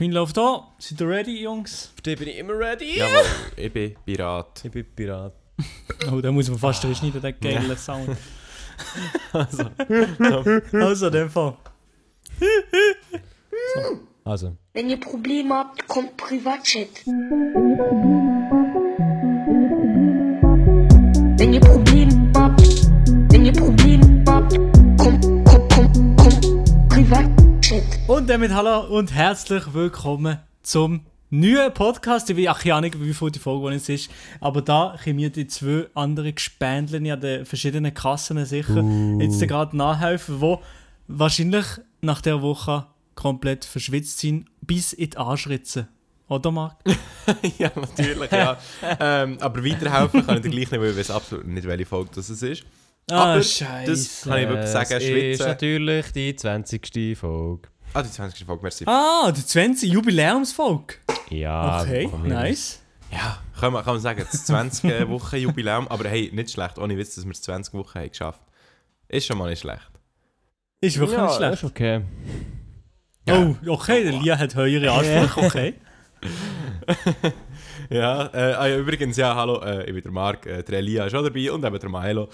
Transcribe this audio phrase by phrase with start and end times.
[0.00, 0.66] Mein läuft da.
[0.78, 1.92] Seid ihr ready, Jungs?
[1.94, 2.96] Für dich bin ich immer ready.
[2.96, 3.22] Jawohl,
[3.54, 4.64] ich bin Pirat.
[4.64, 5.34] Ich bin Pirat.
[6.10, 8.08] Oh, da muss man fast reinschneiden, den geilen Sound.
[9.34, 9.64] Also,
[10.72, 11.54] Also, in dem Fall.
[14.24, 14.56] also.
[14.72, 16.88] Wenn ihr Probleme habt, kommt Privatchat.
[21.36, 22.62] Wenn ihr Probleme habt,
[23.30, 24.56] wenn ihr Probleme habt,
[24.96, 27.39] kommt, kommt, kommt, kommt Privatchat.
[28.08, 32.28] Und damit hallo und herzlich willkommen zum neuen Podcast.
[32.28, 35.46] Ich weiß ja nicht, wie viel die Folge es ist, aber da können wir die
[35.46, 38.82] zwei anderen Gespendlen an den verschiedenen Kassen sicher
[39.20, 40.56] jetzt gerade nachhelfen, die
[41.06, 41.66] wahrscheinlich
[42.00, 45.86] nach der Woche komplett verschwitzt sind, bis in die Arschritze.
[46.26, 46.76] Oder, Marc?
[47.58, 48.58] ja, natürlich, ja.
[49.00, 52.10] ähm, aber weiterhelfen kann ich dir gleich nicht, weil ich weiß absolut nicht, welche Folge
[52.16, 52.64] das ist.
[53.12, 53.90] Ah, Aber Scheiße.
[53.90, 57.16] das kann ich wirklich sagen, Es ist natürlich die 20.
[57.18, 57.68] Folge.
[57.92, 58.44] Ah, die 20.
[58.44, 58.84] Folge, merci.
[58.86, 60.94] Ah, die 20 Jubiläumsfolge.
[61.30, 62.80] Ja, Okay, nice.
[63.12, 66.96] Ja, kann man, kann man sagen, das 20 Wochen Jubiläum, aber hey, nicht schlecht, ohne
[66.96, 68.40] Witz, dass wir es 20 Wochen haben geschafft.
[69.08, 69.90] Ist schon mal nicht schlecht.
[70.80, 71.52] Ist wirklich ja, nicht schlecht.
[71.54, 72.02] ist okay.
[73.28, 75.74] Oh, okay, der Lia hat höhere Ansprüche, okay.
[77.90, 81.06] Ja, äh, ah, ja, übrigens, ja, hallo, äh, ich bin der Marc, äh, der Elia
[81.06, 82.28] ist auch dabei und eben der Milo.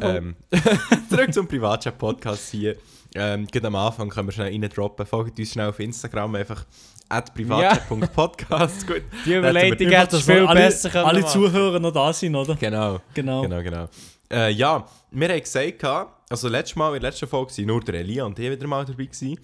[0.00, 0.34] Ähm,
[1.08, 2.74] zurück zum Privatchat-Podcast hier.
[3.14, 5.06] Ähm, gerade am Anfang können wir schnell reindroppen.
[5.06, 6.66] Folgt uns schnell auf Instagram, einfach
[7.08, 8.84] at privatchat.podcast.
[8.84, 9.02] Gut.
[9.24, 11.32] Die Überleitung hätte dass viel alle, besser können alle machen.
[11.32, 12.56] Zuhörer noch da sind, oder?
[12.56, 13.42] Genau, Genau.
[13.42, 13.88] genau, genau.
[14.28, 17.80] Äh, ja, wir haben gesagt, gehabt, also letztes Mal, in der letzten Folge waren nur
[17.80, 19.04] der Elia und ich wieder mal dabei.
[19.04, 19.38] Gewesen.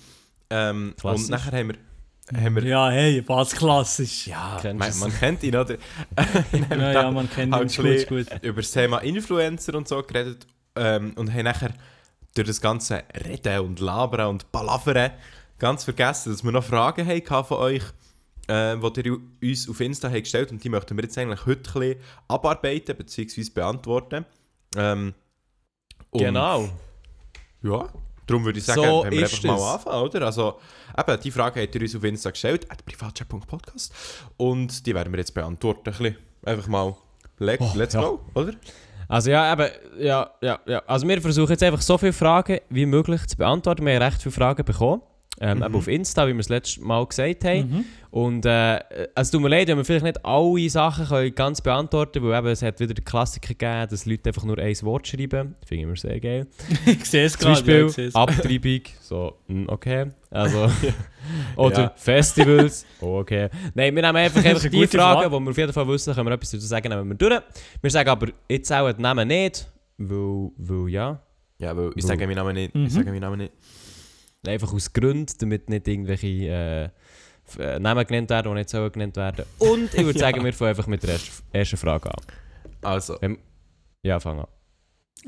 [0.51, 1.92] Ähm, und nachher haben wir...
[2.35, 4.27] Haben wir Ja, hey, was klassisch.
[4.29, 5.77] ja, man, man kennt ihn, oder?
[6.71, 8.43] Ja, ja, man kennt ihn, halt ein gut, gut.
[8.43, 11.75] über das Thema Influencer und so geredet ähm, und haben nachher
[12.35, 15.11] durch das ganze Reden und Labern und Palavern
[15.59, 17.83] ganz vergessen, dass wir noch Fragen hatten von euch,
[18.49, 19.19] äh, die ihr
[19.51, 21.97] uns auf Insta habt gestellt und die möchten wir jetzt eigentlich heute ein bisschen
[22.29, 23.51] abarbeiten bzw.
[23.51, 24.25] beantworten.
[24.77, 25.15] Ähm,
[26.13, 26.69] Genau.
[27.63, 27.89] Ja,
[28.33, 29.63] darum würde ich sagen, So wenn wir einfach mal es.
[29.63, 30.23] anfangen, oder?
[30.27, 30.59] Also,
[30.99, 33.93] eben, die Frage habt ihr uns auf Insta gestellt, at privatchat.podcast
[34.37, 35.81] und die werden wir jetzt beantworten.
[35.91, 36.17] Ein bisschen.
[36.45, 36.97] Einfach mal,
[37.39, 38.01] le Oh, let's ja.
[38.01, 38.53] go, oder?
[39.09, 40.83] Also ja, eben, ja, ja, ja.
[40.87, 43.85] Also wir versuchen jetzt einfach so viele Fragen wie möglich zu beantworten.
[43.85, 45.03] Wir haben recht viele Fragen bekommen.
[45.41, 45.65] Ähm, Mhm.
[45.65, 47.59] eben auf Insta, wie wir es letztes Mal gesagt haben.
[47.71, 47.85] Mhm.
[48.11, 48.79] Und äh,
[49.15, 52.39] es tut mir leid, wenn wir vielleicht nicht alle Sachen können ganz beantworten können, weil
[52.39, 55.57] eben, es hat wieder den Klassiker gegeben, dass Leute einfach nur ein Wort schreiben.
[55.67, 56.47] Finde ich immer sehr geil.
[56.87, 57.73] Ich sehe es Zum gerade.
[57.79, 58.15] Ja, Beispiel es.
[58.15, 60.07] Abtreibung, so, mm, okay.
[60.31, 60.71] Also,
[61.57, 61.93] oder Ja.
[61.97, 63.49] Festivals, oh, okay.
[63.75, 65.31] Nein, wir nehmen einfach, Das einfach eine die Fragen, Frage.
[65.39, 67.41] die wir auf jeden Fall wissen, können wir etwas dazu sagen, nehmen wir durch.
[67.81, 69.67] Wir sagen aber jetzt auch den Namen nicht,
[69.97, 71.21] weil, weil ja,
[71.59, 72.75] Ja, weil ich sage meinen Namen nicht.
[72.75, 72.85] Mhm.
[72.87, 73.53] Ich sage meinen Namen nicht.
[74.47, 76.89] Einfach aus Gründen, damit nicht irgendwelche äh,
[77.59, 79.45] äh, Namen genannt werden, die nicht sollen genannt werden.
[79.59, 80.27] Und ich würde Ja.
[80.27, 81.19] sagen, wir fangen einfach mit der
[81.53, 82.25] ersten, Frage an.
[82.83, 83.19] Also,
[84.03, 84.47] Ja, fang an.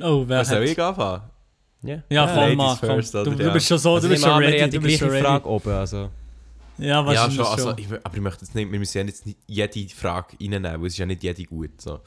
[0.02, 0.68] Oh, wer was soll hat...
[0.68, 1.22] ich anfangen?
[1.82, 2.88] Ja, Ja, Ladies Marc, komm.
[2.88, 3.30] first, Du, oder?
[3.36, 3.52] du Ja.
[3.52, 4.58] bist schon so, Also du bist ich schon ready.
[4.58, 5.26] ja Du die bist schon gleiche ready.
[5.26, 6.10] Frage oben, also...
[6.78, 7.44] Ja, Ja, wahrscheinlich schon.
[7.46, 7.54] schon.
[7.68, 10.72] Also, ich, aber ich möchte jetzt nicht, wir müssen ja jetzt nicht jede Frage reinnehmen,
[10.80, 11.80] weil es ist ja nicht jede gut.
[11.80, 12.00] So.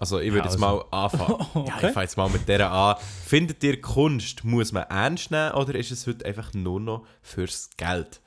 [0.00, 1.44] Also, ich würde Ja, jetzt mal anfangen.
[1.54, 1.86] Ja, Okay.
[1.88, 2.96] ich fange jetzt mal mit der an.
[3.26, 7.70] Findet ihr Kunst, muss man ernst nehmen oder ist es heute einfach nur noch fürs
[7.76, 8.20] Geld?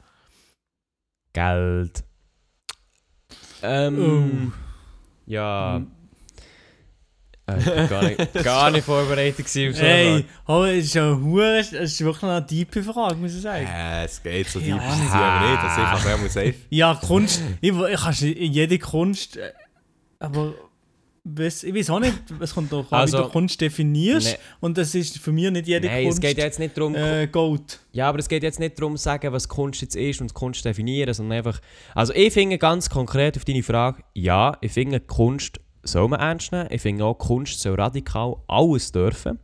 [1.33, 2.03] Geld.
[3.63, 4.53] Ähm...
[5.25, 5.79] Ja...
[5.79, 5.91] Mhm.
[7.47, 10.59] Äh, ich bin gar nicht, gar nicht vorbereitet gewesen auf so eine Hey, Frage.
[10.59, 13.65] oh, es ist ja hure, es ist wirklich eine tiefe Frage, muss ich sagen.
[13.65, 14.77] Äh, es geht so Ja.
[14.77, 15.63] deep ist es ja nicht.
[15.63, 16.53] Also, ich kann ja mal safe.
[16.69, 19.51] Ja, Kunst, ich, ich in jede Kunst, äh,
[20.19, 20.53] aber
[21.23, 24.39] ich weiß auch nicht, es kommt doch an, Also, wie du Kunst definierst nee.
[24.59, 26.95] und das ist für mich nicht jede Nein, Kunst es geht jetzt nicht darum...
[26.95, 27.79] äh, Gold.
[27.91, 30.65] Ja, aber es geht jetzt nicht darum, zu sagen, was Kunst jetzt ist und Kunst
[30.65, 31.61] definieren, sondern einfach.
[31.93, 36.51] Also, ich finde ganz konkret auf deine Frage, ja, ich finde, Kunst soll man ernst
[36.51, 36.67] nehmen.
[36.71, 39.39] Ich finde auch, Kunst soll radikal alles dürfen.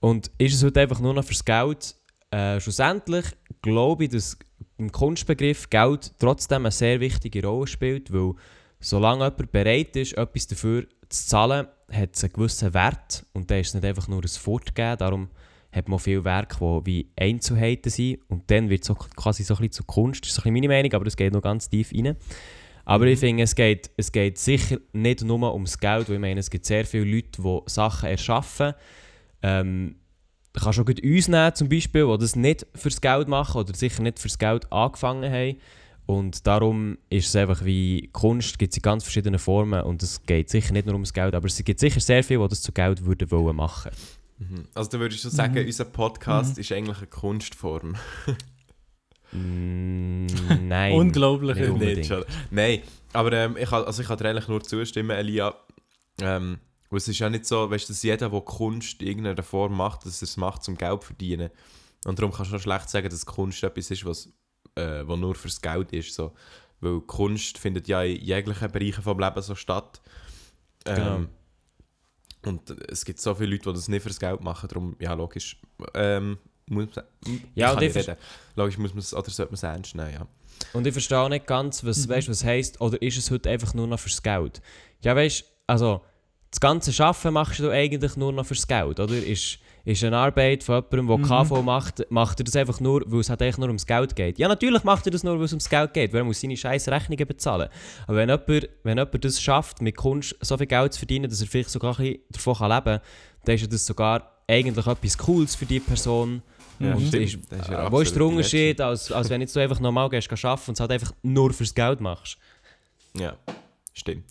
[0.00, 1.94] Und ist es heute einfach nur noch fürs Geld?
[2.30, 3.24] Äh, schlussendlich
[3.62, 4.38] glaube ich, dass
[4.78, 8.34] im Kunstbegriff Geld trotzdem eine sehr wichtige Rolle spielt, weil
[8.86, 13.58] solange jemand bereit ist, etwas dafür zu zahlen, hat es einen gewissen Wert und dann
[13.58, 14.98] ist nicht einfach nur ein Fortgeben.
[14.98, 15.28] Darum
[15.72, 19.54] hat man auch viele Werke, die wie Einzelheiten sind und dann wird es quasi so
[19.54, 20.22] ein bisschen zu Kunst.
[20.24, 22.16] Das ist ein bisschen meine Meinung, aber das geht noch ganz tief rein.
[22.84, 26.38] Aber ich finde, es geht, es geht sicher nicht nur ums Geld, weil ich meine,
[26.38, 28.72] es gibt sehr viele Leute, die Sachen erschaffen.
[29.42, 29.96] Ähm,
[30.52, 33.74] du kannst auch gut uns nehmen, zum Beispiel, die das nicht fürs Geld machen oder
[33.74, 35.56] sicher nicht fürs Geld angefangen haben.
[36.06, 40.22] Und darum ist es einfach wie Kunst, gibt es in ganz verschiedenen Formen und es
[40.22, 42.70] geht sicher nicht nur ums Geld, aber es gibt sicher sehr viele, die das zu
[42.72, 43.90] Geld würden wollen machen.
[44.38, 44.64] Mhm.
[44.74, 45.66] Also, du würdest schon sagen, Mhm.
[45.66, 47.96] unser Podcast ist eigentlich eine Kunstform.
[49.32, 50.26] Mm,
[50.68, 50.92] nein.
[50.94, 51.56] Unglaublich.
[51.56, 51.96] Nicht.
[51.96, 52.24] Nicht schon.
[52.50, 52.82] Nein,
[53.12, 55.54] aber ähm, ich, kann, also ich kann dir eigentlich nur zustimmen, Elia.
[56.20, 56.58] Ähm,
[56.90, 60.22] es ist ja nicht so, weißt, dass jeder, der Kunst in irgendeiner Form macht, dass
[60.22, 61.50] er es macht, zum Geld zu verdienen.
[62.04, 64.28] Und darum kannst du auch schlecht sagen, dass Kunst etwas ist, was,
[64.76, 66.14] äh, was nur fürs Geld ist.
[66.14, 66.32] So.
[66.80, 70.00] Weil Kunst findet ja in jeglichen Bereichen vom Leben so statt.
[70.84, 71.26] Ähm, Genau.
[72.44, 74.68] Und es gibt so viele Leute, die das nicht fürs Geld machen.
[74.68, 75.56] Darum, ja, logisch.
[75.94, 77.04] Ähm, muss man,
[77.56, 78.16] Ja, kann und ich ich reden.
[78.54, 80.26] Logisch muss man es, oder sollte man es ernst nehmen, ja.
[80.72, 82.10] Und ich verstehe auch nicht ganz, was, Mhm.
[82.12, 84.62] weißt, was heisst, oder ist es heute einfach nur noch fürs Geld?
[85.02, 86.02] Ja, weißt also
[86.52, 89.14] das ganze Arbeiten machst du eigentlich nur noch fürs Geld, oder?
[89.16, 89.58] Ist,
[89.92, 91.22] ist eine Arbeit von jemandem, der Mhm.
[91.48, 94.38] KV macht, macht er das einfach nur, weil es halt eigentlich nur ums Geld geht?
[94.38, 96.56] Ja, natürlich macht er das nur, weil es ums Geld geht, weil er muss seine
[96.56, 97.68] scheiß Rechnungen bezahlen.
[98.06, 101.40] Aber wenn jemand, wenn jemand das schafft, mit Kunst so viel Geld zu verdienen, dass
[101.40, 103.00] er vielleicht sogar ein bisschen davon kann leben kann,
[103.44, 106.42] dann ist das sogar eigentlich etwas Cooles für die Person.
[106.78, 109.60] Ja, und ist, Das ist ja wo ist der Unterschied, als, als wenn jetzt du
[109.60, 112.36] einfach normal gehst arbeiten und es halt einfach nur fürs Geld machst?
[113.16, 113.34] Ja,
[113.94, 114.24] stimmt.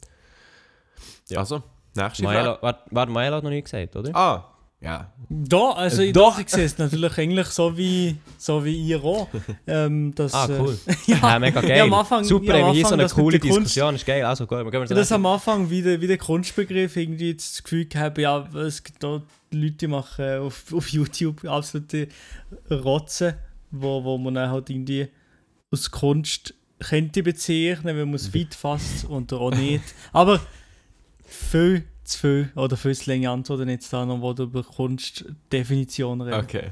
[1.30, 1.40] Ja.
[1.40, 1.64] Also,
[1.96, 2.60] nächste Frage.
[2.92, 4.16] Warte, Maelo hat noch nie gesagt, oder?
[4.16, 4.55] Ah,
[4.86, 5.12] ja.
[5.28, 9.28] Da, also Äh, doch, ich sehe es natürlich eigentlich so wie, so wie ihr auch.
[9.66, 10.78] Ähm, dass, Ah, äh, cool.
[11.08, 11.78] ja, Ja, mega geil.
[11.78, 14.24] Ja, am Anfang- Super, ja, am so eine coole der Kunst- Diskussion, ist geil.
[14.24, 17.86] Also, gut, gehen wir das am Anfang wie der, wie der Kunstbegriff irgendwie das Gefühl
[17.86, 19.22] gehabt, ja, es gibt da
[19.52, 22.08] Leute, die machen auf, auf YouTube absolute
[22.70, 23.34] Rotzen,
[23.72, 25.08] wo, wo man dann halt irgendwie
[25.72, 29.84] aus Kunst könnte bezeichnen, wenn man es weit fasst und auch nicht.
[30.14, 30.40] Aber
[31.26, 36.28] viel zu viel oder viel zu lange Antworten jetzt da noch, wo du über Kunstdefinitionen
[36.28, 36.44] redest.
[36.44, 36.72] Okay.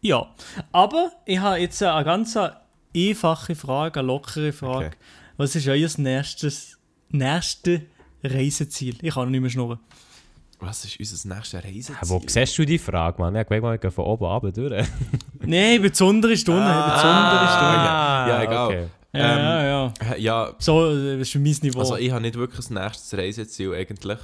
[0.00, 0.26] Ja,
[0.72, 2.36] aber ich habe jetzt eine ganz
[2.96, 4.86] einfache Frage, eine lockere Frage.
[4.86, 4.96] Okay.
[5.36, 6.78] Was ist euer nächstes,
[7.10, 7.82] nächste
[8.22, 8.96] Reiseziel?
[9.02, 9.78] Ich kann noch nicht mehr schnurren.
[10.60, 11.96] Was ist unser nächstes Reiseziel?
[12.02, 13.34] Ja, wo siehst du die Frage, Mann?
[13.34, 14.86] Ja, ich mal, wir gehen von oben runter durch.
[15.40, 16.62] Nein, über die besondere Stunde.
[16.62, 18.66] Ah, ja, egal.
[18.66, 18.86] okay.
[19.14, 20.16] Ja, Ähm, ja, ja.
[20.16, 21.78] Ja, So, das ist für mein Niveau.
[21.80, 24.18] also ich habe nicht wirklich ein nächstes Reiseziel eigentlich.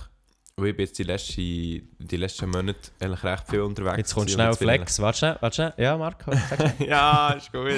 [0.57, 3.97] Weil ich bin jetzt die letzten, die letzten Monate eigentlich recht viel unterwegs.
[3.97, 5.01] Jetzt kommst du schnell und auf Flex.
[5.01, 5.75] Warte schnell, warte schnell.
[5.79, 6.25] Ja, Marc?
[6.29, 7.73] jetzt bin ich- ja, ist gut.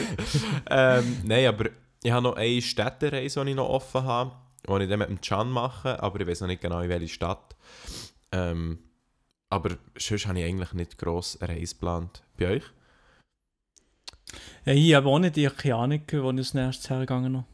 [0.70, 1.70] ähm, nein, aber
[2.02, 4.32] ich habe noch eine Städtereise, die ich noch offen habe,
[4.68, 7.08] die ich dann mit dem Can mache, aber ich weiß noch nicht genau in welche
[7.08, 7.56] Stadt.
[8.32, 8.78] Ähm,
[9.48, 12.22] aber sonst habe ich eigentlich nicht gross eine Reise geplant.
[12.36, 12.64] Bei euch?
[14.66, 17.44] ja, ich habe auch nicht, ich habe keine Ahnung, wo ich als nächstes hergegangen noch.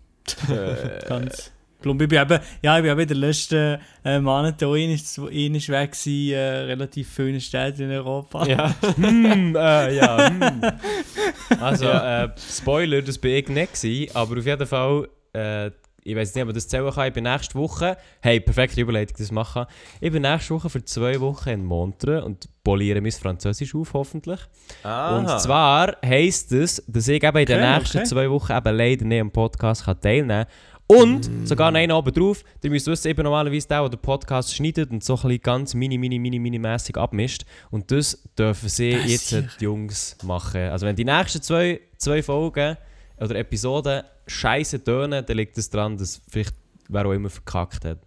[0.50, 2.00] Äh, Ganz plump.
[2.02, 4.98] Ich bin eben, ja, ich bin eben in den letzten äh, Monaten auch einmal,
[5.30, 8.46] einmal weg gewesen, äh, relativ viele Städte in Europa.
[8.46, 8.74] Ja.
[8.96, 10.28] hm, äh, ja.
[10.28, 10.62] Hm.
[11.60, 15.70] Also, äh, Spoiler, das bin ich nicht gewesen, aber auf jeden Fall, äh,
[16.04, 19.16] ich weiß nicht, ob ich das zählen kann, ich bin nächste Woche, hey, perfekte Überleitung,
[19.18, 19.66] das machen.
[20.00, 24.40] Ich bin nächste Woche für zwei Wochen in Montreux und poliere mein Französisch auf, hoffentlich.
[24.82, 25.18] Ah.
[25.18, 28.06] Und zwar heisst es, dass ich eben in den Okay, nächsten okay.
[28.06, 30.71] zwei Wochen eben leider nicht am Podcast kann teilnehmen kann.
[30.92, 34.54] Und sogar noch einen oben drauf, ihr müsst wissen, bin normalerweise der, der den Podcast
[34.54, 37.44] schneidet und so ein bisschen ganz mini, mini, mini, mini mässig abmischt.
[37.70, 39.48] Und das dürfen sie Das jetzt sicher.
[39.58, 40.60] die Jungs machen.
[40.68, 42.76] Also wenn die nächsten zwei, zwei Folgen
[43.18, 46.54] oder Episoden scheiße tönen, dann liegt es daran, dass vielleicht
[46.88, 47.98] wer auch immer verkackt hat.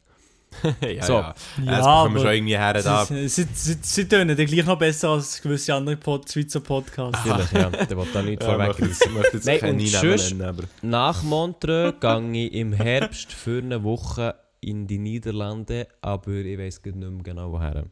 [0.81, 1.13] ja, So.
[1.13, 1.36] ja.
[1.63, 2.74] Ja, das bekommen wir schon irgendwie her.
[2.74, 3.06] Da.
[3.06, 7.25] Sie, sie, sie, sie tönen dann gleich noch besser als gewisse andere Pod Schweizer Podcasts.
[7.25, 7.69] Natürlich, ja.
[7.69, 10.30] Der will da nicht Ja, vorweg möchte jetzt, möchte jetzt Nein, keine und Namen sonst-
[10.31, 10.63] nennen, aber...
[10.81, 16.82] Nach Montreux gehe ich im Herbst für eine Woche in die Niederlande, aber ich weiß
[16.86, 17.86] nicht mehr genau woher.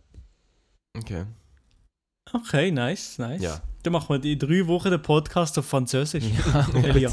[0.98, 1.26] Okay.
[2.32, 3.42] Okay, nice, nice.
[3.42, 3.60] Ja.
[3.84, 6.24] Dann machen wir in drei Wochen den Podcast auf Französisch.
[6.24, 7.12] Ja, Elia.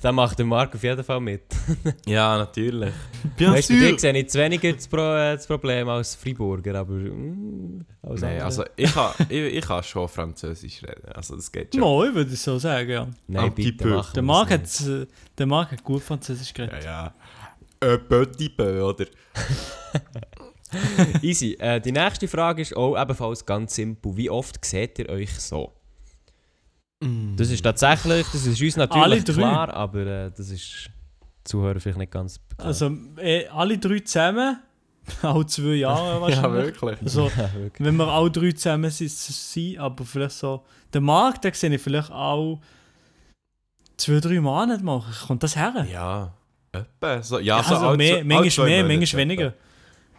[0.00, 1.42] da macht der Marc auf jeden Fall mit.
[2.06, 2.92] Ja, natürlich.
[3.38, 6.94] weißt du, dir sehe ich jetzt weniger das, Pro äh, das Problem als Freiburger, aber
[6.94, 8.44] mm, als Nein, andere.
[8.46, 11.12] also ich kann, ich, ich kann schon Französisch reden.
[11.14, 11.80] Also das geht schon.
[11.82, 13.08] No, ich würde es so sagen, ja.
[13.26, 13.96] Nein, bitte petit peu.
[13.96, 15.06] machen Der Marc, hat, äh,
[15.36, 16.82] der Marc hat gut Französisch geredet.
[16.84, 17.14] Ja,
[17.82, 17.92] ja.
[17.92, 19.04] Un petit peu, oder?
[19.04, 19.12] nicht.
[21.22, 21.56] Easy.
[21.58, 24.16] Äh, die nächste Frage ist auch ebenfalls ganz simpel.
[24.16, 25.75] Wie oft seht ihr euch so?
[27.00, 30.88] Das ist tatsächlich, das ist uns natürlich klar, aber äh, das ist
[31.44, 32.66] Zuhörer vielleicht nicht ganz bekannt.
[32.66, 34.58] Also, äh, alle drei zusammen,
[35.22, 36.42] auch zwei Jahre wahrscheinlich.
[36.42, 37.02] Ja, wirklich.
[37.02, 37.86] Also, Ja, wirklich.
[37.86, 40.64] wenn wir alle drei zusammen sind, sind, aber vielleicht so.
[40.92, 42.60] Der Marc, den sehe ich vielleicht auch
[43.98, 45.12] zwei, drei Monate machen.
[45.26, 45.86] Kommt das her?
[45.92, 46.32] Ja,
[46.72, 47.22] etwa.
[47.22, 49.18] So, ja, Ja, so also alle mehr, manchmal mehr, manchmal etwa.
[49.18, 49.54] weniger.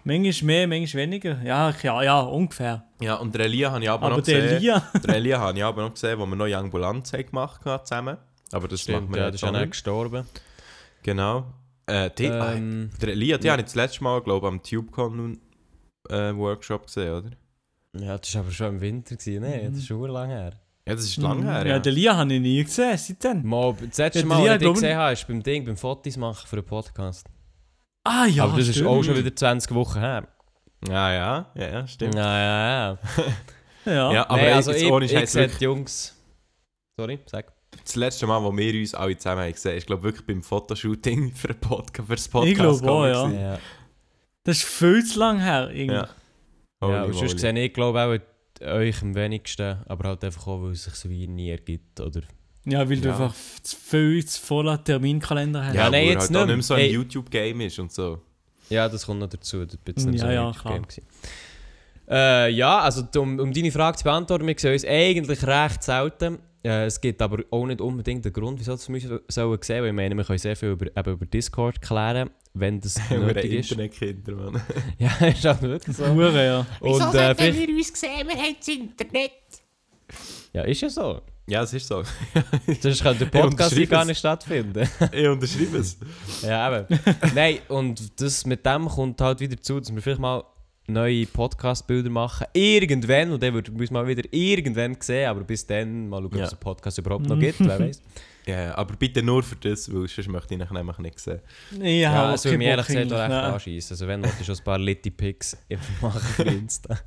[0.07, 1.41] Manchmal mehr, manchmal weniger.
[1.43, 2.87] Ja, ja, ja ungefähr.
[3.01, 4.57] Ja, und der Elia habe ich aber, Aber noch der gesehen.
[4.57, 7.65] Elia, Der Elia habe ich aber noch gesehen, wo wir noch Young Bulanz haben gemacht
[7.65, 8.17] haben zusammen.
[8.51, 10.25] Aber das Stimmt, machen wir ja, das ist ja gestorben.
[11.03, 11.45] Genau.
[11.85, 15.39] Äh, die, Ähm, der Elia, die habe ich das letzte Mal, glaube ich, am TubeCon
[16.09, 17.31] äh, Workshop gesehen, oder?
[17.99, 19.67] ja, das war aber schon im Winter, gewesen, ne?
[19.69, 20.53] Das ist schon lange her.
[20.87, 21.65] Ja, das ist lange her.
[21.65, 23.45] Ja, Ja, den Lia habe ich nie gesehen, seitdem.
[23.45, 26.15] Mal, das letzte Ja, Mal, die als ich gesehen habe, ist beim Ding, beim Fotos
[26.15, 27.27] machen für einen Podcast.
[28.07, 28.89] Ah ja, Aber das ist stimmt.
[28.89, 30.27] auch schon wieder 20 Wochen her.
[30.87, 32.15] ja, ja, ja, ja, stimmt.
[32.15, 32.97] Ja, ja, ja.
[33.85, 34.11] Ja.
[34.11, 36.13] Ja, aber Nein, also jetzt ich, ohne ich Scheiß sehe wirklich, die Jungs...
[36.99, 37.53] Sorry, sag.
[37.85, 41.31] das letzte Mal, wo wir uns alle zusammen haben gesehen, ist glaube wirklich beim Fotoshooting
[41.35, 42.51] für, Podcast, für das Podcast.
[42.51, 43.29] Ich glaube auch, ja.
[43.29, 43.59] Ja,
[44.43, 45.69] Das ist viel zu lang her.
[45.71, 45.95] Irgendwie.
[45.95, 46.09] Ja.
[46.81, 50.61] ja Holy und sonst sehe ich, glaube auch euch am wenigsten, aber halt einfach auch,
[50.63, 52.23] weil es sich so wie nie ergibt, oder?
[52.69, 53.13] Ja, weil du Ja.
[53.15, 53.33] einfach
[53.63, 55.75] zu viel zu voller Terminkalender hast.
[55.75, 56.45] Ja, Ja, nein, wo er jetzt halt nicht auch mehr.
[56.47, 56.91] nicht mehr so ein Hey.
[56.91, 58.21] YouTube-Game ist und so.
[58.69, 59.65] Ja, das kommt noch dazu.
[59.65, 61.03] Das war jetzt nicht Ja, so ein ja, YouTube-Game gewesen.
[62.09, 66.39] Äh, ja, also um, um deine Frage zu beantworten, wir sehen uns eigentlich recht selten.
[66.63, 69.87] Äh, es gibt aber auch nicht unbedingt einen Grund, wieso wir uns sollen sehen, weil
[69.89, 73.51] ich meine, wir können sehr viel über, eben über Discord klären, wenn das Wir nötig
[73.53, 73.71] ist.
[73.71, 74.61] Internetkinder, Mann.
[74.99, 76.05] Ja, ist auch wirklich so.
[76.07, 76.65] Hure, ja.
[76.79, 79.31] Und, äh, vielleicht, wir uns gesehen, wir haben das Internet.
[80.53, 81.21] ja, ist ja so.
[81.49, 82.03] Ja, es ist so.
[82.81, 84.87] Sonst könnte der Podcast hier gar nicht stattfinden.
[85.13, 85.97] ich unterschreibe es.
[86.41, 86.99] Ja, eben.
[87.33, 90.43] Nein, und das mit dem kommt halt wieder zu, dass wir vielleicht mal
[90.87, 92.47] neue Podcast-Bilder machen.
[92.53, 96.25] Irgendwann, und dann würden wir uns mal wieder irgendwann sehen, aber bis dann mal schauen,
[96.27, 96.43] ob Ja.
[96.45, 98.01] es einen Podcast überhaupt noch gibt, wer weiß.
[98.47, 101.41] Ja, aber bitte nur für das, weil sonst möchte ich ihn nämlich nicht sehen.
[101.81, 103.93] Ich Ja, auch würde mich ehrlich gesagt auch echt anschiessen.
[103.93, 105.57] Also wenn, wollte ich schon ein paar Litty-Pics
[106.01, 106.97] machen für Insta.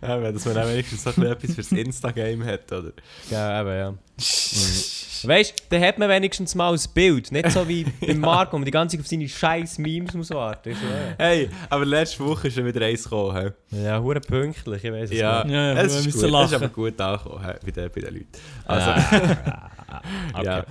[0.00, 2.92] Ja, wenn dass man auch wenigstens so etwas fürs Insta-Game hat, oder?
[3.30, 3.94] Ja, eben, ja.
[4.18, 7.32] Weißt du, dann hat man wenigstens mal ein Bild.
[7.32, 10.30] Nicht so wie beim Marco, wo man die ganze Zeit auf seine scheiß Memes muss
[10.30, 10.70] warten.
[10.70, 10.76] Ja,
[11.18, 13.52] Hey, aber letzte Woche ist schon wieder eins gekommen.
[13.70, 15.52] ja hure pünktlich, ich weiß es Ja, nicht.
[15.52, 16.24] Ja, es wir ist gut.
[16.24, 16.46] Es lachen.
[16.46, 18.28] ist aber gut angekommen hä, bei, den, bei den Leuten.
[18.66, 20.02] Also, Ah,
[20.34, 20.44] okay.
[20.44, 20.64] ja.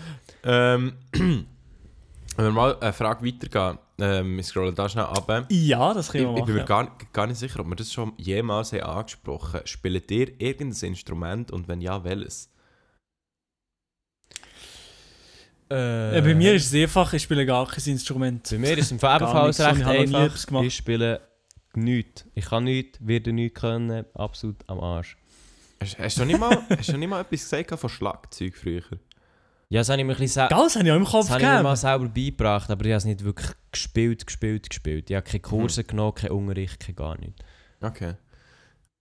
[0.43, 1.45] Ähm, wenn
[2.45, 5.45] wir mal eine Frage weitergehen, ähm, wir scrollen da schnell ab.
[5.49, 6.67] Ja, das Ich, können wir ich bin mir machen.
[6.67, 9.67] gar, gar nicht sicher, ob wir das schon jemals haben angesprochen haben.
[9.67, 12.49] Spielt ihr irgendein Instrument und wenn ja, welches?
[15.69, 16.11] Ja.
[16.13, 18.47] Äh, bei mir ist es einfach, ich spiele gar kein Instrument.
[18.49, 20.63] Bei mir ist es im Fall ebenfalls recht ich einfach.
[20.63, 21.21] Ich spiele
[21.73, 22.25] nichts.
[22.35, 25.17] Ich kann nichts, werde nichts können, absolut am Arsch.
[25.81, 28.81] Hast, hast, du nicht mal, hast du nicht mal etwas gesagt von Schlagzeug früher?
[29.69, 31.29] Ja, das habe ich mir, ein bisschen sel- Das habe ich auch im Kopf das
[31.31, 35.09] habe ich mir mal selber beigebracht, aber ich habe es nicht wirklich gespielt, gespielt, gespielt.
[35.09, 37.35] Ich habe keine Kurse genommen, keinen Unterricht, kein gar nichts.
[37.81, 38.13] Okay.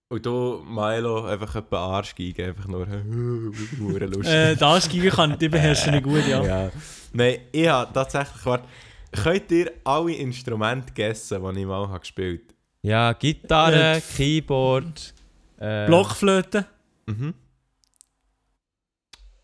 [0.07, 2.85] Und du, Milo, einfach etwa Arsch gegen, einfach nur
[3.79, 4.27] hure lustig.
[4.33, 6.43] Äh, das gegen kann, die beherrschen nicht gut, ja.
[6.45, 6.71] ja.
[7.13, 8.67] Nein, ich habe tatsächlich, warte,
[9.11, 15.13] könnt ihr alle Instrumente gegessen, die ich mal habe gespielt Ja, Gitarre, Äh, Keyboard,
[15.57, 16.65] äh, Blockflöte,
[17.07, 17.33] Mhm.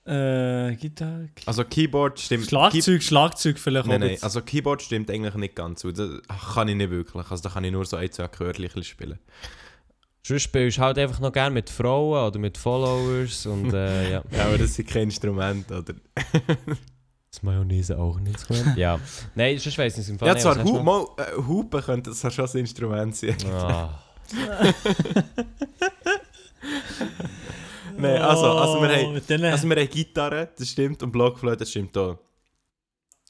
[0.06, 2.46] äh, Gitarre, Also Keyboard stimmt...
[2.46, 4.08] Schlagzeug, Schlagzeug vielleicht Nein, auch.
[4.08, 5.84] nein, also Keyboard stimmt eigentlich nicht ganz.
[5.84, 6.10] weil Das
[6.54, 7.30] kann ich nicht wirklich.
[7.32, 9.18] Also da kann ich nur so ein, zwei Chörchen spielen.
[10.24, 14.24] Sonst spielst du halt einfach noch gerne mit Frauen oder mit Followers und äh, ja.
[14.32, 15.94] Ja, aber das sind kein Instrument, oder?
[17.32, 18.78] Das Mayonnaise auch nicht Instrument.
[18.78, 19.00] ja.
[19.36, 20.10] Nein, sonst weiss ich nicht.
[20.10, 23.36] Im Fall Ja, nicht, zwar Hu mal, äh, Hupen könnte das schon ein Instrument sein.
[23.52, 24.00] Ah.
[27.98, 29.14] Nein, also, also wir Oh, haben...
[29.14, 32.18] mit denen- Also wir haben Gitarre, das stimmt, und Blockflöte, das stimmt auch.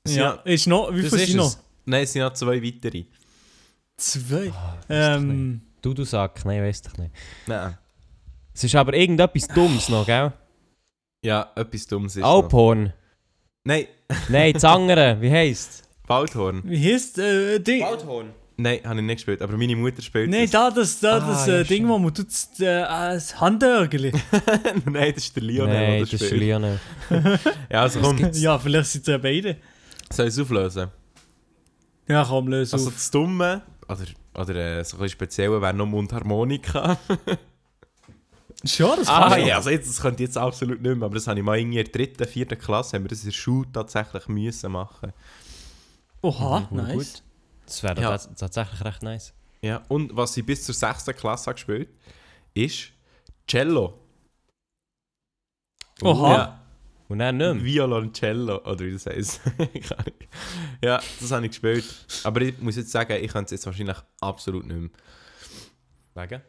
[0.03, 1.47] Es sind ja, ist noch, wie Das viel ist sind noch?
[1.47, 1.59] es.
[1.85, 3.03] Nein, es sind noch zwei weitere.
[3.97, 4.51] Zwei.
[4.51, 7.11] Ah, Ähm, Du, du Sack, nein, weiss doch nicht.
[7.47, 7.77] Nein.
[8.53, 10.31] Es ist aber irgendetwas Dummes noch, gell?
[11.23, 12.43] Ja, etwas Dummes ist noch.
[12.43, 12.93] Alphorn.
[13.63, 13.85] Nein,
[14.29, 16.61] Nein, das andere, wie heisst Waldhorn.
[16.65, 17.83] wie heißt äh, Ding?
[17.83, 18.31] Waldhorn.
[18.57, 20.51] Nein, habe ich nicht gespielt, aber meine Mutter spielt Nein, das.
[20.51, 22.27] da das, da, Ah, das ja, äh, Ding, wo man tut,
[22.59, 24.11] äh, das Handörgeli.
[24.85, 26.41] Nein, das ist der Lionel, Nein, der das ist spielt.
[26.41, 26.79] Lionel.
[27.71, 29.57] Ja, also komm, ja, vielleicht sind es ja beide.
[30.11, 30.89] soll ich es auflösen?
[32.07, 32.93] Ja, komm, löse Also auf.
[32.95, 34.03] das Dumme, oder,
[34.35, 36.97] oder äh, so ein bisschen Spezielle wäre noch Mundharmonika.
[38.63, 39.47] Schon, das Ah, kannst du.
[39.47, 41.57] ja, also jetzt, das könnte ich jetzt absolut nicht mehr, aber das habe ich mal
[41.59, 45.13] in der dritten, vierten Klasse, haben wir das in der Schule tatsächlich müssen machen.
[46.21, 46.93] Oha, Mhm, nice.
[47.13, 47.23] gut.
[47.65, 48.09] Das wäre Ja.
[48.11, 49.33] tats- tatsächlich recht nice.
[49.61, 51.89] Ja, und was ich bis zur sechsten Klasse habe gespielt
[52.53, 52.89] ist
[53.47, 53.97] Cello.
[56.03, 56.33] Oha.
[56.33, 56.60] Ja,
[57.11, 57.63] Und dann nicht mehr.
[57.65, 59.41] Violoncello, oder wie das heisst.
[60.83, 61.83] Ja, das habe ich gespielt.
[62.23, 64.89] Aber ich muss jetzt sagen, ich kann es jetzt wahrscheinlich absolut nicht mehr.
[66.25, 66.41] Wegen?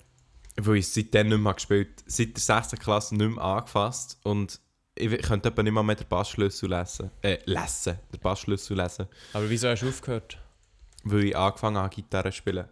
[0.57, 2.71] Weil ich es seitdem nicht mehr gespielt Seit der 6.
[2.81, 4.19] Klasse nicht mehr angefasst.
[4.23, 4.61] Und
[4.95, 7.11] ich könnte etwa nicht mal mehr den Bassschlüssel lesen.
[7.23, 7.99] Äh, lesen.
[8.13, 9.07] Den Bassschlüssel lesen.
[9.33, 10.39] Aber wieso hast du aufgehört?
[11.05, 12.67] Weil ich angefangen habe, Gitarre zu spielen.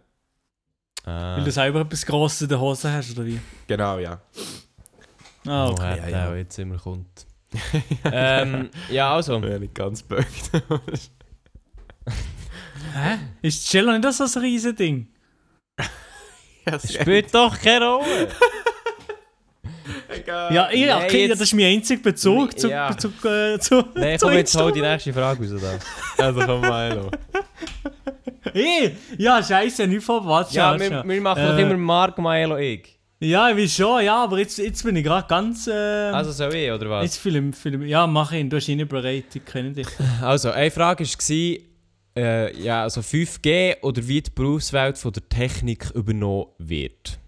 [1.03, 1.35] Ah.
[1.37, 3.39] Weil du selber etwas Grosses in der Hose hast, oder wie?
[3.67, 4.21] Genau, ja.
[5.45, 5.83] Ah, Oh, okay.
[5.83, 6.35] hat Ja, der, ja.
[6.35, 7.25] jetzt immer kommt.
[8.11, 9.35] ähm, ja, also.
[9.35, 10.51] Ich bin nicht ganz bögt.
[12.93, 13.17] Hä?
[13.41, 15.07] Ist Cello nicht so ein riesen Ding?
[16.65, 18.27] ja, Spielt doch keine Rolle.
[20.09, 20.51] mega.
[20.51, 22.95] Ja, ich, okay, ja, jetzt- das ist mein einziger Bezug zu, Ja.
[22.97, 25.61] zu, äh, zu, Nein, komm, jetzt hol die nächste Frage raus
[26.17, 26.23] da.
[26.23, 27.11] Also komm mal los.
[28.53, 30.51] Hey, ja, scheiße, nicht von was.
[30.53, 32.97] Ja, wir, wir machen doch Äh, immer Marc, Maelo, ich.
[33.23, 35.67] Ja, ich will schon, ja, aber jetzt, jetzt bin ich gerade ganz.
[35.67, 37.03] Äh, Also soll ich, oder was?
[37.03, 39.87] jetzt fühle fühl, ja, mach ihn, du hast ihn bereit, ich kenne dich.
[40.21, 41.57] Also, eine Frage war,
[42.17, 47.19] äh, ja, also 5G oder wie die Berufswelt von der Technik übernommen wird.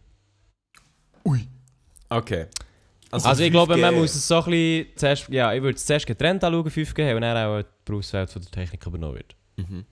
[2.10, 2.48] Okay.
[3.12, 5.86] Also, ich glaube, 5G man muss es so ein bisschen zuerst, ja, ich würde es
[5.86, 9.36] zuerst getrennt anschauen, 5G, und dann auch die Berufswelt von der Technik übernommen wird.
[9.58, 9.86] Mhm.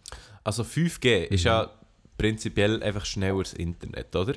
[0.43, 1.70] Also 5G ist ja
[2.17, 4.34] prinzipiell einfach schnelleres Internet, oder?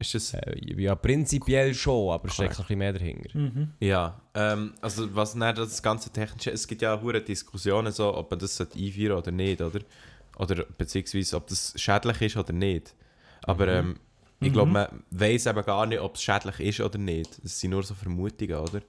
[0.00, 0.34] Ist das...
[0.34, 3.38] Äh, ja, prinzipiell schon, aber es steckt noch ein bisschen mehr dahinter.
[3.38, 3.72] Mhm.
[3.80, 8.14] Ja, ähm, also was dann das ganze Technische, es gibt ja auch hure Diskussionen so,
[8.16, 9.80] ob man das einführen oder nicht, oder?
[10.38, 12.94] Oder beziehungsweise ob das schädlich ist oder nicht.
[13.42, 13.96] Aber ähm,
[14.40, 14.52] ich Mhm.
[14.54, 17.44] glaube, man weiß eben gar nicht, ob es schädlich ist oder nicht.
[17.44, 18.80] Das sind nur so Vermutungen, oder?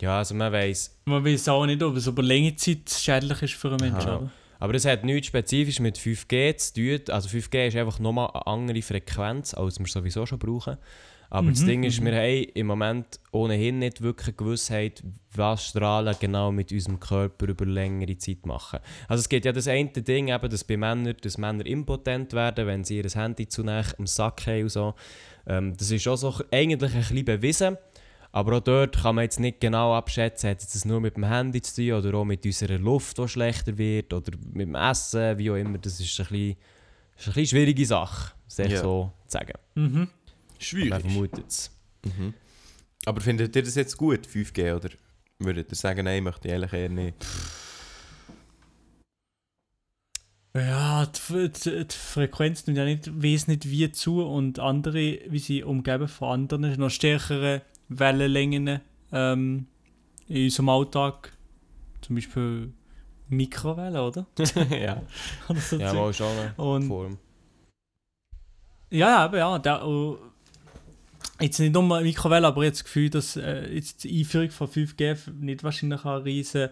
[0.00, 1.00] Ja, also man weiß.
[1.04, 4.30] Man weiß auch nicht, ob es über längere Zeit schädlich ist für einen Menschen, Aha.
[4.64, 7.14] Aber das hat nichts spezifisch mit 5G zu tun.
[7.14, 10.78] Also 5G ist einfach nochmal eine andere Frequenz, als wir sowieso schon brauchen.
[11.28, 12.06] Aber das Mhm, Ding ist, mhm.
[12.06, 15.02] wir haben im Moment ohnehin nicht wirklich eine Gewissheit,
[15.34, 18.78] was Strahlen genau mit unserem Körper über längere Zeit machen.
[19.06, 22.66] Also es gibt ja das eine Ding, eben, dass bei Männern, dass Männer impotent werden,
[22.66, 24.94] wenn sie ihr Handy zu nah am Sack haben und so.
[25.46, 27.76] Ähm, das ist auch so eigentlich ein bisschen bewiesen.
[28.34, 31.62] Aber auch dort kann man jetzt nicht genau abschätzen, hat es nur mit dem Handy
[31.62, 35.52] zu tun oder auch mit unserer Luft, die schlechter wird oder mit dem Essen, wie
[35.52, 35.78] auch immer.
[35.78, 36.50] Das ist ein bisschen,
[37.16, 38.80] ist eine bisschen schwierige Sache, echt Ja.
[38.82, 39.52] so zu sagen.
[39.76, 39.92] Mhm.
[39.94, 40.08] Man
[40.58, 41.00] Schwierig.
[41.00, 41.70] vermutet es.
[42.04, 42.34] Mhm.
[43.06, 44.88] Aber findet ihr das jetzt gut, 5G, oder
[45.38, 47.14] würdet ihr sagen, nein, möchte ich eigentlich eher nicht?
[50.56, 55.38] Ja, die, die, die Frequenz nimmt ja nicht, weiss nicht wie zu und andere, wie
[55.38, 58.80] sie umgeben von anderen, noch stärkere Wellenlängen
[59.12, 59.66] ähm,
[60.28, 61.32] in unserem Alltag.
[62.00, 62.72] Zum Beispiel
[63.28, 64.26] Mikrowellen, oder?
[64.70, 65.02] ja.
[65.48, 67.18] Oder so Ja, mal schon eine und Form.
[68.90, 69.58] Ja, eben, ja.
[69.58, 70.18] Der, oh,
[71.40, 75.32] jetzt nicht nur Mikrowelle, aber habe das Gefühl, dass äh, jetzt die Einführung von 5G
[75.40, 76.68] nicht wahrscheinlich einen riesen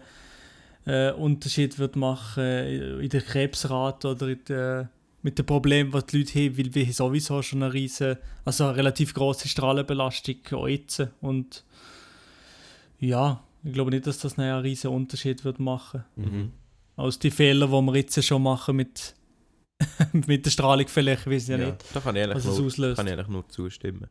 [0.85, 4.89] äh, Unterschied wird machen äh, in der Krebsrate oder in der,
[5.23, 8.75] mit den Problemen, die die Leute haben, weil wir sowieso schon eine riesen, also eine
[8.75, 11.07] relativ große Strahlenbelastung auch jetzt.
[11.21, 11.63] Und
[12.99, 16.03] ja, ich glaube nicht, dass das einen riesen Unterschied wird machen.
[16.17, 16.51] Mhm.
[16.97, 19.15] Als die Fehler, die wir jetzt schon machen mit,
[20.27, 22.67] mit der Strahlung vielleicht, weiß ich ja, Ja, nicht, Da kann ich was es nur,
[22.67, 22.97] auslöst.
[22.97, 24.07] kann ich eigentlich nur zustimmen.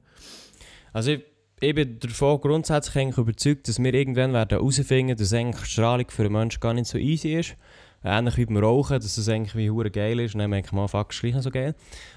[0.94, 1.22] Also ich,
[1.61, 6.25] ich bin davon grundsätzlich eigentlich überzeugt, dass wir irgendwann werden herausfinden, dass eigentlich Strahlung für
[6.25, 7.57] einen Menschen gar nicht so easy ist.
[8.05, 10.35] Ähnlich wie beim Rauchen, dass es eigentlich wie hure geil ist.
[10.35, 11.75] Und dann denke ich mal, fuck, ist gleich so geil.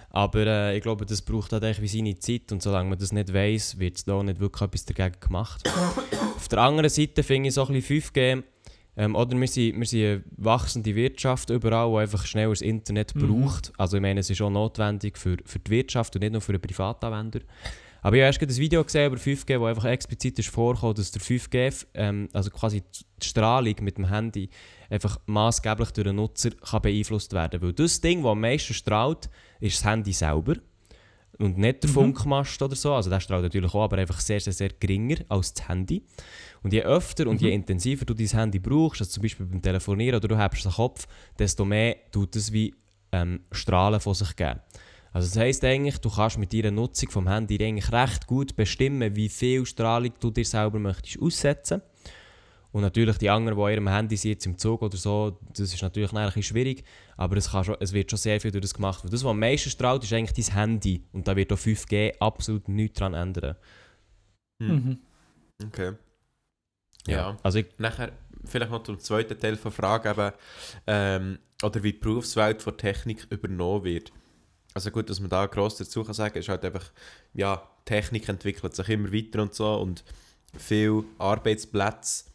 [0.10, 2.52] Aber äh, ich glaube, das braucht halt eigentlich wie seine Zeit.
[2.52, 5.69] Und solange man das nicht weiss, wird da nicht wirklich etwas dagegen gemacht.
[6.36, 8.43] Auf der anderen Seite finde ich so ein bisschen 5G,
[8.98, 13.13] ähm, oder wir sind, wir sind eine wachsende Wirtschaft überall, die einfach schnell das Internet
[13.13, 13.43] Mhm.
[13.43, 13.74] braucht.
[13.78, 16.54] Also ich meine, es ist auch notwendig für, für die Wirtschaft und nicht nur für
[16.54, 17.41] den Privatanwender.
[18.06, 21.10] Aber ich habe erst ein Video gesehen über 5G, wo einfach explizit ist vorgekommen, dass
[21.10, 22.84] der 5G, ähm, also quasi
[23.20, 24.48] die Strahlung mit dem Handy,
[24.91, 29.28] einfach maßgeblich durch den Nutzer kann beeinflusst werden Weil das Ding, das am meisten strahlt,
[29.60, 30.54] ist das Handy selber.
[31.39, 31.94] Und nicht der Mhm.
[31.96, 32.94] Funkmast oder so.
[32.94, 36.04] Also der strahlt natürlich auch, aber einfach sehr, sehr, sehr geringer als das Handy.
[36.62, 40.18] Und je öfter und je intensiver du dein Handy brauchst, also zum Beispiel beim Telefonieren
[40.18, 41.08] oder du hast den Kopf,
[41.39, 42.76] desto mehr tut es wie
[43.12, 44.60] ähm, Strahlen von sich geben.
[45.15, 49.15] Also das heisst eigentlich, du kannst mit deiner Nutzung vom Handy eigentlich recht gut bestimmen,
[49.15, 51.82] wie viel Strahlung du dir selber möchtest aussetzen.
[52.73, 55.73] Und natürlich die anderen, die an ihrem Handy sind, jetzt im Zug oder so, das
[55.73, 56.84] ist natürlich ein bisschen schwierig,
[57.15, 59.06] aber es, kann schon, es wird schon sehr viel durch das gemacht.
[59.06, 61.06] Das, was am meisten strahlt, ist eigentlich dein Handy.
[61.13, 63.56] Und da wird auch 5G absolut nichts daran ändern.
[64.60, 64.99] Mhm.
[65.65, 65.93] Okay.
[67.08, 67.38] Ja.
[67.41, 68.12] Also ich, Nachher
[68.43, 70.32] vielleicht noch zum zweiten Teil der Frage eben,
[70.88, 74.12] ähm, oder wie die Berufswelt von Technik übernommen wird.
[74.76, 76.92] Also gut, dass man da gross dazu kann sagen, ist halt einfach,
[77.34, 80.04] ja, Technik entwickelt sich immer weiter und so und
[80.58, 82.26] viele Arbeitsplätze,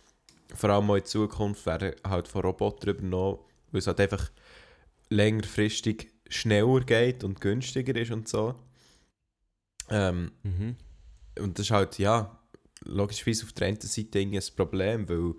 [0.55, 4.31] vor allem auch in Zukunft, werden halt von Robotern übernommen, weil es halt einfach
[5.11, 8.55] längerfristig schneller geht und günstiger ist und so.
[9.91, 10.77] Ähm, mhm.
[11.41, 12.41] und das ist halt, ja,
[12.85, 15.35] logischerweise auf der einen Seite irgendwie ein Problem, weil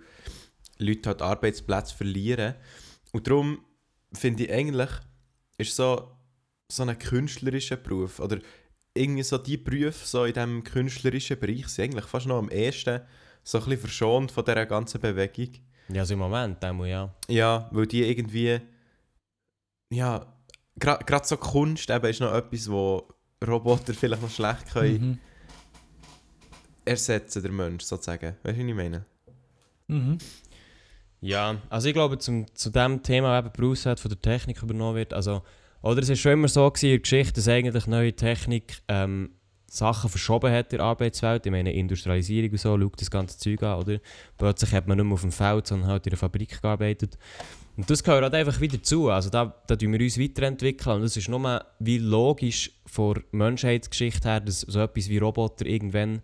[0.78, 2.54] Leute halt Arbeitsplätze verlieren.
[3.12, 3.64] Und darum
[4.12, 4.90] finde ich eigentlich,
[5.58, 6.12] ist so,
[6.74, 8.38] so ein künstlerischer Beruf oder
[8.94, 13.00] irgendwie so die Berufe so in diesem künstlerischen Bereich sind eigentlich fast noch am ehesten
[13.42, 15.50] so ein bisschen verschont von dieser ganzen Bewegung.
[15.88, 17.14] Ja, also im Moment, einmal, ja.
[17.28, 18.60] Ja, weil die irgendwie,
[19.90, 20.26] ja,
[20.76, 23.08] gerade so Kunst eben ist noch etwas, wo
[23.46, 25.18] Roboter vielleicht noch schlecht können Mhm.
[26.84, 28.36] ersetzen, der Mensch sozusagen.
[28.42, 29.04] Weißt du, was ich meine?
[29.88, 30.18] Mhm.
[31.20, 35.12] Ja, also ich glaube, zum, zu dem Thema, eben hat von der Technik übernommen wird,
[35.14, 35.42] also,
[35.82, 39.30] oder es ist schon immer so gewesen in der Geschichte, dass eigentlich neue Technik ähm,
[39.66, 41.46] Sachen verschoben hat in der Arbeitswelt.
[41.46, 43.98] Ich meine, Industrialisierung und so, schaut das ganze Zeug an, oder?
[44.36, 47.16] Plötzlich hat man nicht mehr auf dem Feld, sondern halt in der Fabrik gearbeitet.
[47.78, 49.08] Und das gehört halt einfach wieder zu.
[49.08, 50.96] Also da, da tun wir uns weiterentwickeln.
[50.96, 55.64] Und das ist nur wie logisch vor der Menschheitsgeschichte her, dass so etwas wie Roboter
[55.64, 56.20] irgendwann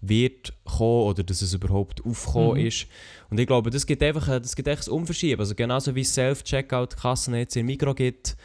[0.00, 2.66] wird kommen oder dass es überhaupt aufgekommen Mhm.
[2.66, 2.86] ist.
[3.30, 5.38] Und ich glaube, das gibt einfach, ein- das gibt einfach ein Umverschieben.
[5.40, 8.36] Also genauso wie es Self-Checkout-Kassen jetzt in Migros gibt,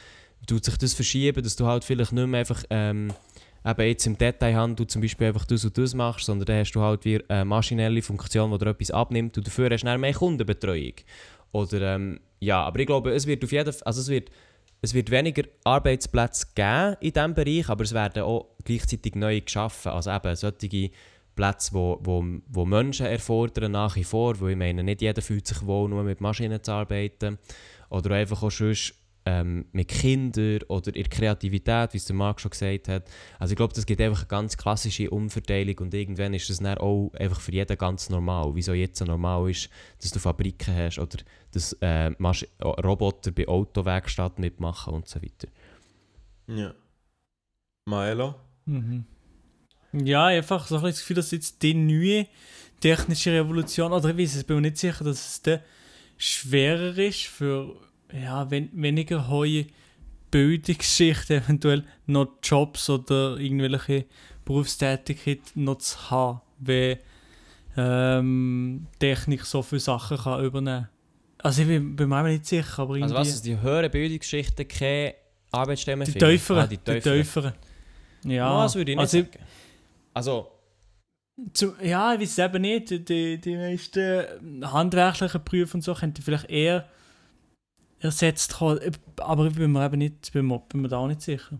[0.45, 3.13] tut sich das verschieben, dass du halt vielleicht nicht mehr einfach ähm,
[3.65, 6.81] eben jetzt im Detailhandel zum Beispiel einfach das und das machst, sondern dann hast du
[6.81, 10.93] halt wieder eine maschinelle Funktion, die dir etwas abnimmt und dafür hast du mehr Kundenbetreuung.
[11.51, 14.29] Oder ähm, ja, aber ich glaube, es wird auf jeden Fall, also es wird,
[14.81, 19.91] es wird weniger Arbeitsplätze geben in diesem Bereich, aber es werden auch gleichzeitig neue geschaffen.
[19.93, 20.91] Also eben solche
[21.35, 25.47] Plätze, wo, wo, wo Menschen erfordern nach wie vor, wo ich meine, nicht jeder fühlt
[25.47, 27.37] sich wohl, nur mit Maschinen zu arbeiten.
[27.89, 32.51] Oder einfach auch sonst ähm, mit Kindern oder in Kreativität, wie es der Marc schon
[32.51, 33.09] gesagt hat.
[33.39, 36.77] Also ich glaube, das gibt einfach eine ganz klassische Umverteilung und irgendwann ist das dann
[36.77, 38.53] auch einfach für jeden ganz normal.
[38.53, 39.69] Wieso jetzt so normal ist,
[40.01, 41.17] dass du Fabriken hast oder
[41.51, 45.47] dass äh, Masch Roboter bei Autowerkstätten mitmachen und so weiter.
[46.47, 46.73] Ja.
[47.85, 48.35] Maelo?
[48.65, 49.05] Mhm.
[49.93, 52.27] Ja, einfach so ein bisschen das Gefühl, dass jetzt die neue
[52.79, 55.59] technische Revolution, oder ich weiß es, ich bin mir nicht sicher, dass es dann
[56.17, 57.75] schwerer ist für
[58.13, 59.65] ja, wen, weniger hohe
[60.31, 64.05] Bildungsschichten eventuell noch Jobs oder irgendwelche
[64.45, 66.99] Berufstätigkeit noch zu haben, weil
[67.77, 70.89] ähm, Technik so viele Sachen kann übernehmen
[71.39, 73.03] Also ich bin, bin mir nicht sicher, aber irgendwie...
[73.03, 75.15] Also was, dass die höheren Bildungsschichten keine
[75.51, 76.29] Arbeitsstellen die finden?
[76.29, 77.53] tieferen, Ah, die tieferen.
[78.25, 79.39] Ja, das würde ich nicht also, sagen.
[80.13, 80.51] Also,
[81.53, 82.89] Zu, ja, ich weiß es eben nicht.
[82.91, 86.87] Die- Die, die meisten handwerklichen Berufe und so könnten vielleicht eher
[88.03, 88.79] ersetzt kommen.
[89.17, 91.57] Aber ich bin mir eben nicht, bin mir, bin mir da auch nicht sicher.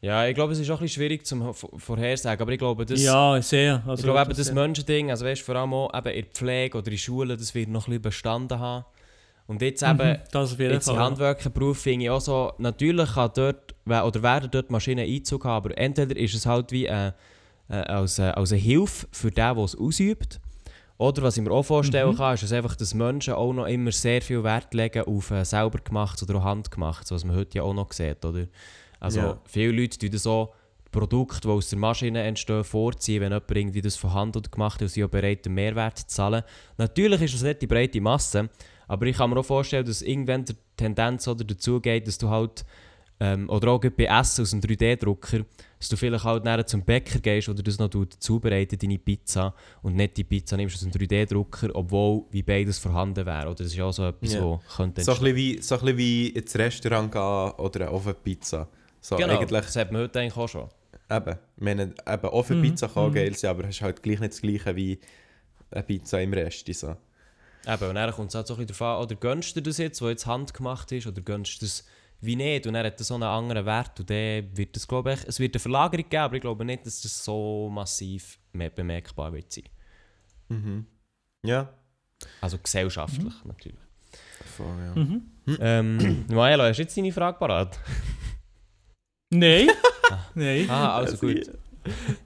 [0.00, 2.84] ja, ich glaube, es ist auch ein bisschen schwierig zum vor- vorhersagen, aber ich glaube,
[2.84, 3.02] das...
[3.02, 3.82] ja, sehr.
[3.86, 4.54] Also, ich glaube eben, das sehr.
[4.54, 7.68] Menschending, also weißt, vor allem auch eben in der Pflege oder in Schulen, das wird
[7.68, 8.84] noch ein bisschen bestanden haben.
[9.46, 10.98] Und jetzt eben, Mhm, das auf jeden jetzt im.
[10.98, 15.76] Handwerkerberuf finde ich auch so, natürlich kann dort, oder werden dort Maschinen Einzug haben, aber
[15.78, 17.12] entweder ist es halt wie äh,
[17.68, 20.40] äh, als, äh, als eine Hilfe für den, der es ausübt,
[20.98, 22.16] oder was ich mir auch vorstellen Mhm.
[22.16, 25.44] kann, ist es einfach, dass Menschen auch noch immer sehr viel Wert legen auf äh,
[25.44, 28.46] selber gemacht oder auch handgemacht, so was man heute ja auch noch sieht, oder?
[29.00, 29.38] Also Ja.
[29.46, 30.52] viele Leute tun das auch
[30.92, 34.76] Produkte, die aus der Maschine entstehen, vorziehen, wenn jemand irgendwie das von Hand oder gemacht
[34.76, 36.44] hat und sie auch bereit, den Mehrwert zu zahlen.
[36.78, 38.48] Natürlich ist das nicht die breite Masse,
[38.86, 42.28] aber ich kann mir auch vorstellen, dass irgendwann die Tendenz oder dazu geht, dass du
[42.30, 42.64] halt,
[43.24, 45.44] ähm, oder auch bei Essen aus dem 3D-Drucker,
[45.78, 49.54] dass du vielleicht halt näher zum Bäcker gehst oder das noch tut, zubereiten, deine Pizza,
[49.82, 53.46] und nicht die Pizza nimmst aus dem 3D-Drucker, obwohl wie beides vorhanden wäre.
[53.46, 54.42] Oder das ist ja auch so etwas, Ja.
[54.42, 58.14] wo könnte So ein wie, so ein bisschen wie ins Restaurant gehen oder auf eine
[58.14, 58.68] Pizza.
[59.00, 60.68] So, Genau, eigentlich, das hat man heute eigentlich auch schon.
[61.10, 63.14] eben, meine, eben, für Mhm, Pizza kann mhm.
[63.14, 64.98] geil sein, aber es ist halt gleich nicht das gleiche wie
[65.70, 66.66] eine Pizza im Rest.
[66.74, 66.96] So.
[67.66, 69.78] Eben, und dann kommt es halt so ein bisschen darauf an, oder gönnst du das
[69.78, 71.84] jetzt, was jetzt handgemacht ist, oder gönnst du das
[72.20, 75.24] wie nicht, und dann hat so einen anderen Wert, und dann wird es, glaube ich,
[75.26, 79.52] es wird eine Verlagerung geben, aber ich glaube nicht, dass das so massiv bemerkbar wird
[79.52, 79.64] sein.
[80.48, 80.86] Mhm.
[81.44, 81.68] Ja.
[82.40, 83.78] Also gesellschaftlich natürlich.
[84.56, 84.94] Voll, ja.
[84.94, 85.22] Mhm.
[85.60, 87.78] Ähm, Maelo, hast du jetzt deine Frage parat?
[89.30, 89.68] Nein.
[90.34, 90.70] Nein.
[90.70, 91.50] Ah, also gut.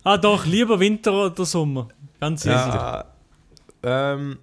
[0.05, 1.89] Ah, doch, lieber Winter oder Sommer.
[2.21, 2.55] Ganz easy.
[2.55, 3.13] Ja,
[3.83, 4.39] ähm,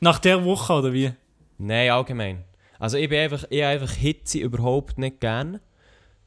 [0.00, 1.12] Nach der Woche oder wie?
[1.58, 2.44] Nein, allgemein.
[2.82, 5.60] Also ich bin einfach, ich einfach Hitze überhaupt nicht gern,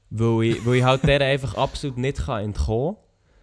[0.09, 2.95] weil ich, weil ich halt der einfach absolut nicht kann entkommen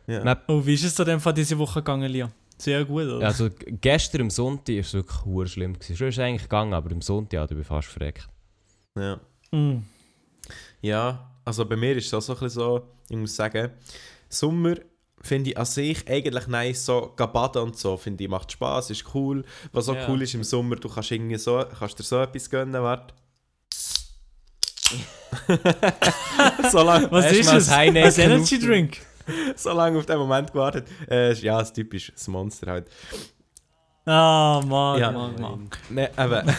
[0.07, 0.25] ja.
[0.25, 2.31] Man- Oh, wie ist es dir denn von dieser Woche gegangen, Lia?
[2.57, 3.27] Sehr gut, oder?
[3.27, 5.75] Also gestern am Sonntag war es wirklich schlimm.
[5.75, 5.97] Gewesen.
[5.97, 8.27] Schon ist es eigentlich gegangen, aber am Sonntag ja, da bin ich fast verreckt.
[8.97, 9.21] ja.
[9.51, 9.83] Mm.
[10.81, 13.71] Ja, also bei mir ist es auch so ein bisschen so, ich muss sagen,
[14.31, 14.77] Sommer
[15.23, 19.05] finde ich an sich eigentlich nice, so baden und so, finde ich, macht Spaß, ist
[19.15, 19.45] cool.
[19.73, 20.09] Was auch Ja.
[20.09, 23.15] cool ist im Sommer, du kannst irgendwie so, kannst dir so etwas gönnen, warte.
[26.71, 27.69] so lange Was ist es?
[27.71, 28.99] ein Energy Drink?
[29.57, 30.87] so lang auf den Moment gewartet.
[31.09, 32.89] Äh, ja, das typisches Monster halt.
[34.05, 35.11] Ah, Mann, Ja.
[35.13, 35.71] Mann, Mann.
[35.91, 36.57] Ne, eben.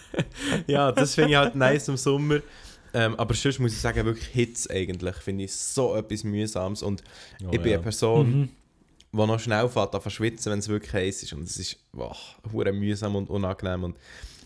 [0.68, 2.38] ja, das finde ich halt nice im Sommer.
[2.98, 6.82] Ähm, aber sonst muss ich sagen, wirklich Hits eigentlich, finde ich so etwas Mühsames.
[6.82, 7.02] Und
[7.44, 7.74] Oh, ich bin ja.
[7.74, 8.48] eine Person, Mhm.
[9.12, 11.32] die noch schnell fährt an verschwitzen, wenn es wirklich heiß ist.
[11.34, 12.16] Und es ist boah,
[12.52, 13.84] hure mühsam und unangenehm.
[13.84, 13.96] Und,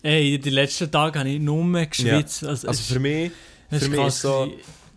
[0.03, 2.43] Ey, die letzten Tage habe ich nur mehr geschwitzt.
[2.43, 3.31] Also, also es- für mich,
[3.69, 4.51] es für mich ist so.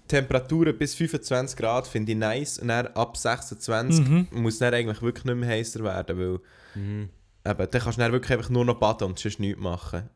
[0.08, 2.58] Temperaturen bis 25 Grad finde ich nice.
[2.58, 4.28] Und dann ab 26 Mhm.
[4.32, 6.40] muss dann eigentlich wirklich nicht mehr heißer werden, weil
[6.74, 7.08] Mhm.
[7.46, 10.08] eben, dann kannst du dann wirklich einfach nur noch baden und sonst nichts machen.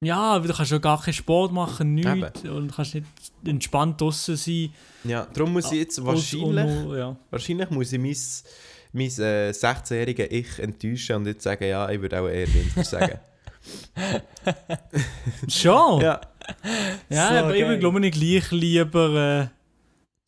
[0.00, 2.44] Ja, aber du kannst ja gar keinen Sport machen, nichts.
[2.44, 3.06] Und kannst nicht
[3.44, 4.72] entspannt draußen sein.
[5.04, 7.16] Ja, darum muss ich jetzt wahrscheinlich, Und, und, ja.
[7.30, 8.16] wahrscheinlich muss ich mein,
[8.92, 13.18] mein äh, 16-jährige Ich enttäuschen und jetzt sagen, ja, ich würde auch eher Winter sagen.
[15.48, 16.00] Schon?
[16.00, 16.20] ja.
[17.10, 17.78] Ja, So aber ich geil.
[17.78, 19.50] glaube ich gleich lieber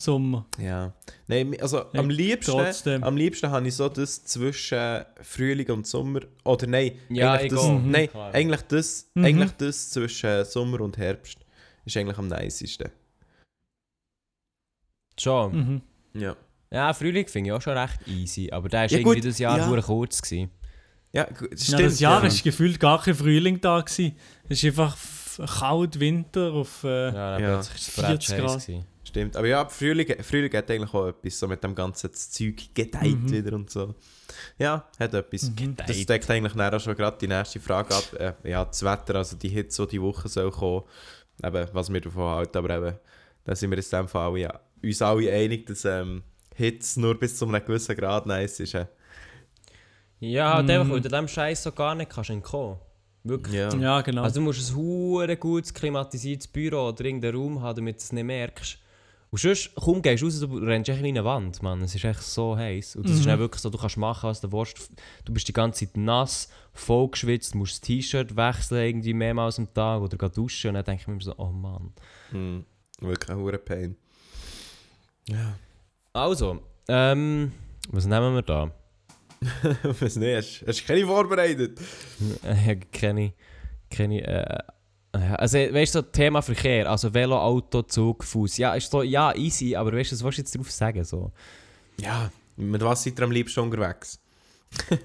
[0.03, 0.47] Sommer.
[0.59, 0.95] Ja.
[1.27, 3.05] Nein, also am liebsten, trotzdem.
[3.05, 6.21] am liebsten habe ich so das zwischen Frühling und Sommer.
[6.45, 7.79] Oder nein, Ja, eigentlich, das, egal.
[7.79, 7.91] Mhm.
[7.91, 8.35] nein Klar.
[8.35, 9.25] eigentlich, das, Mhm.
[9.25, 11.39] eigentlich das zwischen Sommer und Herbst
[11.85, 12.89] ist eigentlich am nicesten.
[15.19, 15.83] Schon.
[16.15, 16.21] Mhm.
[16.21, 16.37] Ja.
[16.73, 19.39] Ja, Frühling finde ich auch schon recht easy, aber der ist Ja, irgendwie gut, das
[19.39, 19.71] Jahr ja.
[19.75, 19.83] ja.
[19.83, 20.51] kurz gewesen.
[21.13, 21.81] Ja, gu- Ja, stimmt.
[21.83, 22.29] das Jahr ja.
[22.29, 24.17] ist gefühlt gar kein Frühling da gewesen.
[24.49, 24.97] Es ist einfach
[25.59, 26.85] kalt Winter auf...
[26.85, 27.47] Äh, Ja, Ja.
[27.55, 28.67] plötzlich ist es 40 bereits heiß Grad.
[28.67, 28.87] gewesen.
[29.11, 29.37] Stimmt.
[29.37, 33.31] Aber ja, Frühling, Frühling hat eigentlich auch etwas, so mit dem ganzen Zeug gedeiht Mhm.
[33.33, 33.95] wieder und so.
[34.57, 35.51] Ja, hat etwas.
[35.51, 35.75] Mhm.
[35.77, 38.05] Das deckt eigentlich dann auch schon gerade die nächste Frage ab.
[38.45, 40.85] Äh, ja, das Wetter, also die Hitze, die die Woche soll kommen,
[41.45, 42.97] eben, was wir davon halten, aber eben,
[43.45, 46.23] da sind wir uns in dem Fall alle, ja, uns alle einig, dass ähm,
[46.55, 48.75] Hitze nur bis zu einem gewissen Grad nice ist.
[48.75, 48.87] Äh.
[50.21, 50.71] Ja, halt Mm.
[50.71, 52.77] einfach, weil du dem Scheiß so gar nicht kannst entkommen.
[53.25, 53.57] Wirklich.
[53.57, 53.75] Ja.
[53.75, 54.23] ja, genau.
[54.23, 58.13] Also du musst ein hure gutes klimatisiertes Büro oder irgendeinen Raum haben, damit du es
[58.13, 58.79] nicht merkst.
[59.33, 61.81] Und sonst, kaum gehst du raus, du rennst echt wie eine Wand, Mann.
[61.83, 62.97] Es ist echt so heiß.
[62.97, 63.29] Und das ist Mhm.
[63.29, 64.91] dann wirklich so, du kannst machen, was du willst.
[65.25, 69.73] Du bist die ganze Zeit nass, voll geschwitzt, musst das T-Shirt wechseln irgendwie mehrmals am
[69.73, 70.69] Tag oder geh duschen.
[70.69, 71.93] Und dann denke ich mir so, oh Mann.
[72.31, 72.65] Hm,
[73.01, 73.97] wirklich ein Pain.
[75.29, 75.57] Ja.
[76.13, 77.53] Also, ähm,
[77.91, 78.71] was nehmen wir da?
[80.01, 80.37] Was nicht?
[80.37, 81.79] Hast, hast du keine vorbereitet?
[82.43, 83.33] Ich habe keine,
[83.91, 84.59] keine, äh,
[85.13, 88.59] also weißt du, so Thema Verkehr, also Velo, Auto, Zug, Fuß.
[88.59, 91.05] Ja, ist so, ja, easy, aber weißt du, was willst du jetzt drauf sagen?
[91.05, 91.33] So?
[92.01, 92.31] Ja.
[92.57, 94.21] Mit was seid ihr am liebsten unterwegs?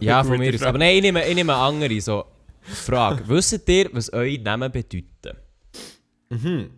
[0.00, 0.62] Ja, von mir aus.
[0.62, 2.24] Aber nein, ich nehme, ich nehme eine andere so
[2.62, 3.22] Frage.
[3.28, 5.36] Wisst ihr, was eure Namen bedeuten?
[6.30, 6.70] Mhm.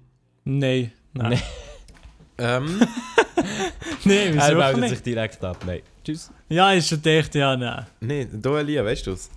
[0.44, 0.92] Nein.
[1.12, 1.30] Nein.
[1.30, 1.42] Nein.
[2.36, 2.80] Ähm,
[4.04, 4.90] Nein, Er wieso meldet nicht?
[4.90, 5.58] sich direkt ab.
[5.64, 5.82] Nein.
[6.04, 6.30] Tschüss.
[6.48, 7.86] Ja, ist schon gedacht, ja, nein.
[8.00, 9.30] nee, du Elia, weißt du es?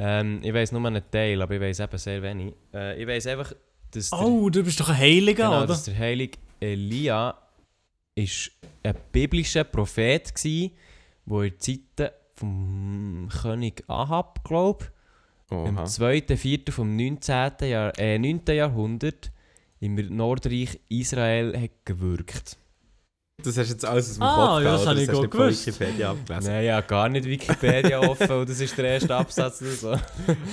[0.00, 2.54] Ähm, ich weiß nur einen Teil, aber ich weiß eben sehr wenig.
[2.72, 3.52] Äh, ich weiß einfach,
[3.90, 5.66] dass der, Oh, du bist doch ein Heiliger, genau, oder?
[5.66, 7.36] dass der heilige Elia
[8.14, 10.72] ist ein biblischer Prophet gsi,
[11.26, 14.86] wo in Zeiten vom König Ahab, glaube
[15.50, 15.84] im Oha.
[15.86, 16.60] 2., 4.
[16.70, 17.52] vom 19.
[17.62, 18.42] Jahr, äh, 9.
[18.48, 19.32] Jahrhundert
[19.80, 22.58] im Nordreich Israel hat gewirkt.
[23.40, 25.20] Das hast du jetzt alles aus dem Ah, Kopf ja, das habe ich hast du
[25.22, 25.66] gut gewusst.
[25.68, 26.52] Wikipedia abgelesen.
[26.52, 29.94] Nein, ja, gar nicht Wikipedia offen, und das ist der erste Absatz oder so.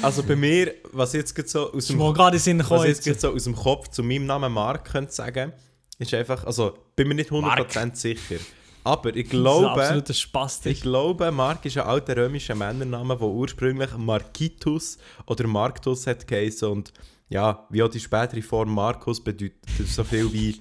[0.04, 3.56] Also bei mir, was jetzt gerade so aus ist dem, was jetzt so aus dem
[3.56, 5.52] Kopf zu meinem Namen Mark könnte sagen,
[5.98, 8.36] ist einfach, also bin mir nicht 100% sicher.
[8.84, 10.72] Aber ich Das ist ein glaube, absoluter Spastik.
[10.74, 16.70] ich glaube, Mark ist ein alter römischer Männername, der ursprünglich Markitus oder Marktus hat geheißen
[16.70, 16.94] und
[17.30, 19.56] ja, wie auch die spätere Form Markus bedeutet
[19.88, 20.60] so viel wie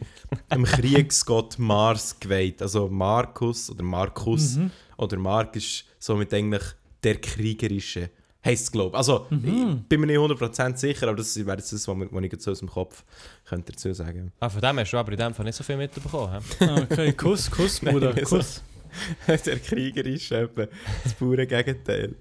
[0.50, 2.62] im Kriegsgott Mars geweiht.
[2.62, 4.70] Also Markus oder Markus Mhm.
[4.96, 6.62] oder Mark ist somit eigentlich
[7.02, 8.10] der kriegerische.
[8.44, 8.96] Heißt es, glaube ich.
[8.98, 9.78] Also, Mhm.
[9.82, 12.32] ich bin mir nicht 100% sicher, aber das wäre jetzt das, was mir- was ich
[12.32, 13.02] jetzt so aus dem Kopf
[13.46, 15.78] könnte dazu sagen Ah, von dem hast du aber in dem Fall nicht so viel
[15.78, 16.40] mitbekommen.
[16.58, 16.64] hä?
[16.66, 18.36] Ah, Okay, Kuss, Kuss, Bruder, So.
[18.36, 18.62] Kuss.
[19.26, 20.68] Der kriegerische, eben.
[21.02, 22.14] das pure Gegenteil.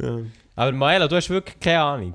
[0.00, 0.18] Ja.
[0.54, 2.14] Aber Maela, du hast wirklich keine Ahnung.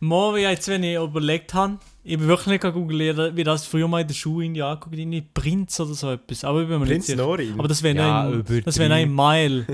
[0.00, 4.02] Mal, jetzt, wenn ich überlegt habe, ich bin wirklich nicht googeln, wie das früher mal
[4.02, 6.44] in der Schule in angeguckt irgendwie Prinz oder so etwas.
[6.44, 7.22] Aber ich bin mir nicht Prinz sicher.
[7.22, 7.54] Norin.
[7.58, 9.66] Aber das wäre Ja, noch ein, das wäre noch ein Mile.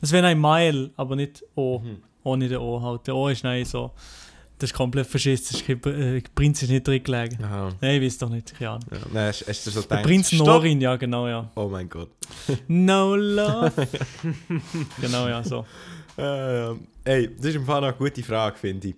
[0.00, 1.80] Das wäre ein Mile, aber nicht O.
[1.80, 1.98] Mhm.
[2.22, 3.06] Ohne den O halt.
[3.06, 3.92] Der O ist nein so.
[4.58, 5.68] Das ist komplett faschistisch.
[5.68, 7.38] Äh, Prinz ist nicht drin gelegen.
[7.40, 8.54] Nein, ich weiß doch nicht.
[8.56, 8.84] Keine Ahnung.
[8.90, 10.46] Ja, nein, hast, hast du so Der gedacht, Prinz stopp!
[10.46, 11.50] Norin, ja, genau, ja.
[11.56, 12.10] Oh mein Gott.
[12.68, 13.72] No love.
[15.00, 15.66] genau, ja, so.
[16.16, 18.94] Ähm, ey, das ist im Fall noch eine gute Frage, finde ich.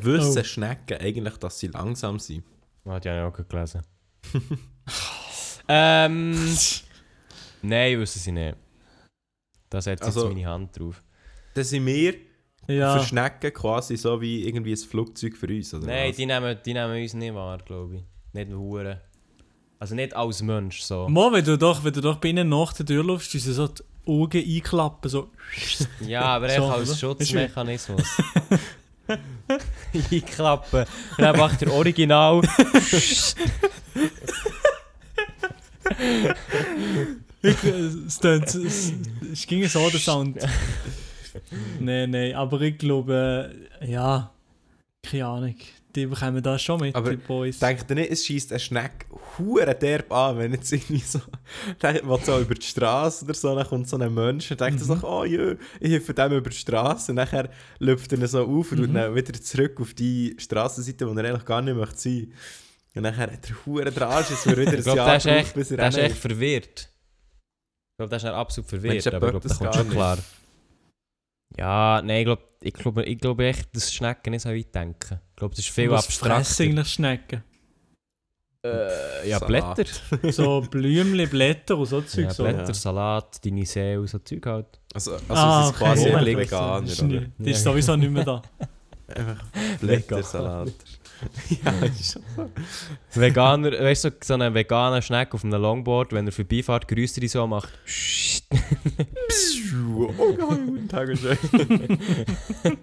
[0.00, 0.44] Wissen Oh.
[0.44, 2.44] Schnecken eigentlich, dass sie langsam sind?
[2.86, 3.82] Hat ja auch gerade gelesen.
[5.68, 6.56] ähm.
[7.62, 8.56] Nein, wissen sie nicht.
[9.68, 11.02] Da setzt Also- jetzt meine Hand drauf.
[11.54, 12.14] Das sind wir
[12.68, 12.98] Ja.
[12.98, 16.16] für Schnecken quasi so wie irgendwie ein Flugzeug für uns, oder Nein, was?
[16.16, 18.04] die nehmen, die nehmen uns nicht wahr, glaube ich.
[18.32, 19.00] Nicht Huren.
[19.80, 21.08] Also nicht als Mensch so.
[21.08, 23.68] Mo, wenn du doch, wenn du doch bei ihnen nach der Tür läufst, ist so
[23.68, 25.30] die Augen einklappen, so.
[26.00, 28.06] Ja, aber So, einfach als Schutzmechanismus.
[30.10, 30.80] Einklappen.
[30.82, 32.42] Und dann macht der Original.
[37.42, 38.92] Es, tönt- es,
[39.32, 40.38] es ging so der Sound.
[41.78, 43.54] Nein, nein, aber ich glaube,
[43.86, 44.30] ja,
[45.02, 45.54] keine Ahnung.
[45.98, 47.58] Die bekommen das schon mit, Aber die Boys.
[47.58, 49.06] Denkt ihr nicht, es schießt ein Schneck
[49.36, 51.20] hure derb an, wenn jetzt irgendwie so,
[52.04, 54.84] man so über die Straße oder so, dann kommt so ein Mensch und denkt Mhm.
[54.84, 58.72] so, oh jö, ich helfe dem über die Straße und nachher läuft er so auf
[58.72, 58.94] und Mhm.
[58.94, 62.32] dann wieder zurück auf die Strassenseite, wo er eigentlich gar nicht möchte sein.
[62.94, 65.54] Und nachher hat er hure Drage, es wird wieder ein Ich glaube, Jahr gebraucht, echt,
[65.54, 66.80] bis er ist echt verwirrt.
[66.90, 70.18] Ich glaube, der ist absolut verwirrt, der aber ich glaube, das kommt schon klar.
[71.56, 75.20] Ja, nein, ich glaube, ich glaube, ich glaube echt, dass Schnecken nicht so weit denken.
[75.30, 76.36] Ich glaube, das ist viel Was abstrakter.
[76.36, 77.42] fressen eigentlich Schnecken?
[78.64, 79.76] Äh, ja, Salat.
[79.76, 80.32] Blätter.
[80.32, 82.24] So Blümchen, Blätter und so Zeug.
[82.24, 82.42] Ja, so.
[82.42, 82.74] Blätter, Ja.
[82.74, 84.80] Salat, deine See und so Zeug halt.
[84.92, 86.36] Also, also ah, es ist quasi okay.
[86.36, 87.20] vegan, Das ist, oder?
[87.20, 88.42] nie- die ist sowieso nicht mehr da.
[89.14, 89.44] Einfach
[89.80, 90.72] Blättersalat.
[91.64, 92.50] ja, ist schon so.
[93.20, 97.18] Veganer, weißt du, so, so einen veganen Schneck auf einem Longboard, wenn er vorbeifährt, grüßt
[97.18, 97.68] er dich so und macht
[99.98, 100.12] Oh,
[100.66, 101.36] guten Tag, schön.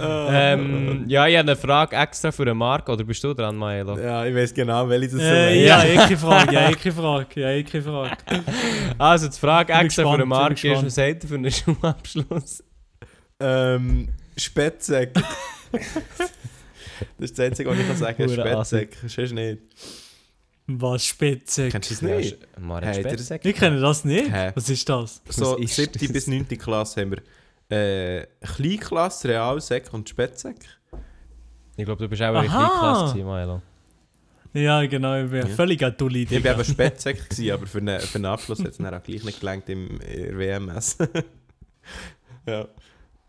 [0.00, 3.98] ähm, Ja, ich habe eine Frage extra für den Marc, oder bist du dran, Maelo?
[3.98, 7.40] Ja, ich weiß genau, welche das Äh, ja, ich keine Frage, ja, ich keine Frage,
[7.40, 8.16] ja, ich keine Frage.
[8.98, 12.64] Also, die Frage extra für den gespannt, Marc ist, was sagt er für einen Schulabschluss?
[13.40, 15.12] Ähm, Spätsäck.
[17.18, 18.96] Das ist das Einzige, was ich kann sagen Hure Spätsäck.
[19.08, 19.58] Sonst nicht.
[20.66, 21.68] Was Spitze.
[21.68, 22.38] Kennst du das nicht?
[22.58, 23.48] Marc Hey, hat der- Spätsäcke.
[23.50, 24.32] Ich kenne das nicht.
[24.32, 24.52] Hä?
[24.54, 25.20] Was ist das?
[25.28, 25.92] So, ist 7.
[26.00, 26.12] das?
[26.12, 26.46] bis 9.
[26.58, 27.22] Klasse haben wir
[27.76, 30.56] äh, Kleinklasse, Realsäck und Spätsäck.
[31.76, 32.78] Ich glaube, du bist auch in der Aha.
[32.78, 33.62] Klasse, gewesen, Maelo.
[34.54, 35.54] Ja, genau, ich bin Ja.
[35.54, 36.36] völlig eine dulle Idee.
[36.36, 39.02] Ich war eben Spätsäck, gewesen, aber für einen, für einen Abschluss hat es dann auch
[39.02, 40.98] gleich nicht gelangt im in der WMS.
[42.46, 42.68] ja.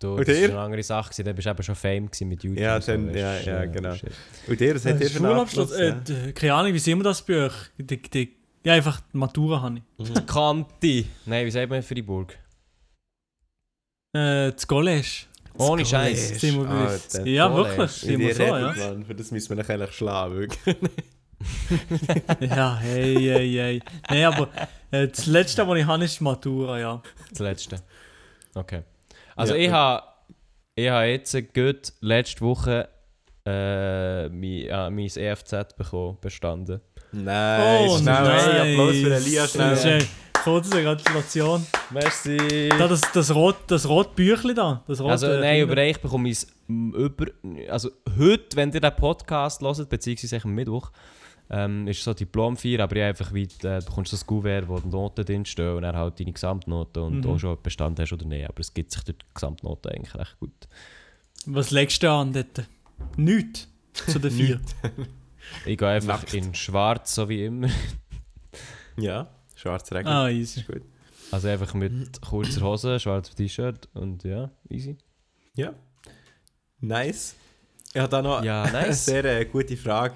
[0.04, 0.50] Du, Und das ihr?
[0.50, 2.60] war eine andere Sache, gewesen, dann bist du eben schon Fame mit YouTube.
[2.60, 3.96] Ja, und so, dann- du, ja, ja, äh, genau.
[3.96, 4.12] shit.
[4.48, 6.10] Und ihr, was habt ihr für einen Schulabschluss, Abschluss?
[6.10, 7.54] äh, keine Ahnung, wie sehen wir das bei euch?
[7.78, 8.36] Die, die,
[8.66, 10.08] ja, einfach die Matura habe ich.
[10.14, 11.06] Die Kante.
[11.26, 12.38] Nein, wie sagt man für die Burg?
[14.16, 15.08] Äh, das College.
[15.58, 16.44] Ohne Das Scheiß.
[16.44, 17.26] Alter.
[17.28, 18.74] Ja, wirklich, sind wir so, ja.
[18.76, 19.06] Mann.
[19.06, 20.76] Für das müssen wir eigentlich schlagen, wirklich.
[22.40, 23.82] Ja, hey, hey, hey.
[24.10, 24.50] Nein, aber
[24.92, 27.02] äh, das Letzte, was ich habe, ist die Matura, ja.
[27.32, 27.78] Das letzte.
[28.56, 28.84] Okay.
[29.36, 30.04] Also Ja, ich und- habe
[30.76, 32.90] ich habe jetzt gut letzte Woche
[33.46, 36.80] äh, mein, äh, mein EFZ bekommen, bestanden.
[37.12, 38.46] Nein, Oh, schnell, nice.
[38.48, 39.78] hey, Applaus für Elia, schnell.
[39.78, 40.08] Schön.
[40.44, 41.66] Kurze Gratulation.
[41.92, 42.70] Merci!
[42.78, 44.84] Da, das, das rot, das rot Büchli da.
[44.88, 47.28] Das rote Also nein, über ich bekomme ich es über...
[47.70, 50.92] Also heute, wenn ihr den Podcast hört, beziehungsweise am Mittwoch,
[51.50, 53.48] ähm, ist so eine Diplomfeier, aber ich einfach wie, äh,
[53.80, 57.30] du bekommst das Kuvert, wo die Noten drinstehen und dann halt deine Gesamtnoten und Mhm.
[57.32, 58.46] auch schon Bestand hast oder nicht.
[58.50, 60.68] Aber es gibt sich durch die Gesamtnoten eigentlich recht gut.
[61.46, 62.68] Was legst du an dort?
[63.18, 63.68] Nichts.
[64.08, 64.62] Zu den vier.
[65.66, 66.34] Ich gehe einfach Nackt.
[66.34, 67.68] in schwarz, so wie immer.
[68.98, 70.08] Ja, schwarz Regen.
[70.08, 70.62] ah, easy.
[70.62, 70.82] Ist gut.
[71.32, 74.98] Also einfach mit kurzer Hose, schwarzem T-Shirt und ja, easy.
[75.56, 75.74] Ja.
[76.80, 77.36] Nice.
[77.94, 79.06] Ich habe da noch Ja, eine nice.
[79.06, 80.16] sehr äh, gute Frage.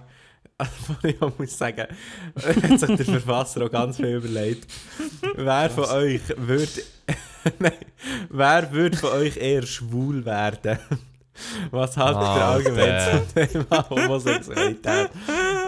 [0.88, 1.88] Wo ich muss sagen,
[2.36, 4.68] hat sich der Verfasser auch ganz viel überlegt.
[5.36, 6.84] Wer von euch würde.
[7.60, 7.74] Nein,
[8.30, 10.80] wer würde von euch eher schwul werden?
[11.70, 15.10] Was haltet ihr allgemein zum Thema Homosexualität?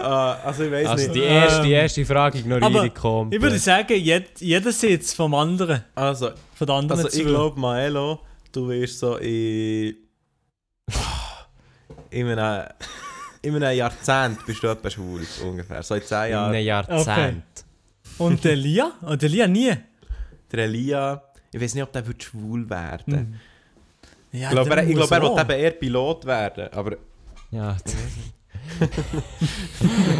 [0.02, 1.14] Ah, also ich weiß Also nicht.
[1.14, 3.38] die erste, die Ähm, erste Frage ignoriere ich komplett.
[3.38, 5.84] Ich würde sagen, jed, jeder Sitz vom anderen.
[5.94, 8.18] Also, Von den anderen Also ich glaube, Maelo,
[8.50, 9.94] du wirst so in...
[12.10, 12.66] in einem,
[13.42, 15.82] in einem Jahrzehnt bist du etwa schwul, ungefähr.
[15.82, 16.54] So in 10 in Jahren.
[16.54, 17.44] einem Jahrzehnt.
[18.18, 18.92] Und der Lia?
[19.02, 19.72] Oh, der Lia nie.
[20.52, 21.22] Der Elia,
[21.52, 23.34] ich weiß nicht, ob der wird schwul werden Hm.
[24.32, 26.96] Ja, Ich glaube, er, ich muss glaub, er will eben eher Pilot werden, aber...
[27.50, 27.76] Ja,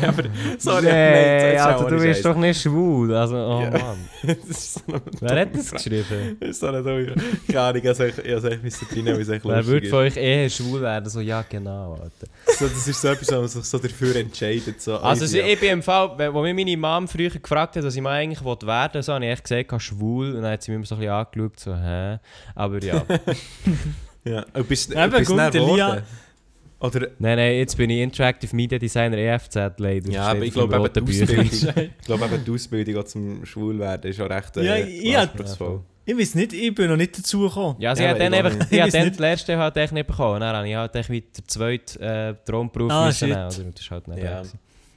[0.07, 0.25] aber
[0.59, 3.14] sorry, nee, Alter, ohne du bist doch nicht schwul.
[3.14, 3.70] Also, oh Ja.
[3.70, 3.99] Mann.
[4.49, 4.81] so
[5.20, 6.37] Wer hat das geschrieben?
[6.40, 7.20] Das ist so eine dumme Frage.
[7.46, 10.16] Keine Ahnung, also ich also ich müsste drin, weil es echt Wer würde von euch
[10.16, 11.09] eher schwul werden?
[11.09, 12.27] So, ja, genau, Alter.
[12.59, 14.81] So, das ist so etwas, wo man sich so dafür entscheidet.
[14.81, 17.85] So, Also, easy, sie- ich bin im Fall, wo mich meine Mom früher gefragt hat,
[17.85, 20.35] was ich mal eigentlich wollte werden so habe ich echt gesagt, ich schwul.
[20.35, 22.18] Und dann hat sie immer so ein bisschen angeschaut, so, hä?
[22.55, 23.03] Aber ja.
[24.23, 25.38] Ja, und bist, Eben, bist gut,
[26.81, 30.11] Oder, nein, nein, jetzt bin ich Interactive Media Designer EFZ leider.
[30.11, 31.23] ja, aber ich glaube eben die.
[31.23, 35.19] Ausbildung, ich glaube eben die Ausbildung zum Schwulwerden ist auch recht Ja, äh, ich- ich
[35.19, 35.81] anspruchsvoll.
[36.07, 37.77] Ich weiß nicht, ich bin noch nicht dazu gekommen.
[37.79, 39.77] Ja, sie Ja, hat aber dann ich einfach, ich Ich habe dann das letzte halt
[39.77, 40.40] echt nicht bekommen.
[40.40, 43.44] Dann habe ich halt echt wieder den zweiten äh, Traumberuf Ah, müssen nehmen?
[43.44, 44.42] Und Das ist halt nicht Ja.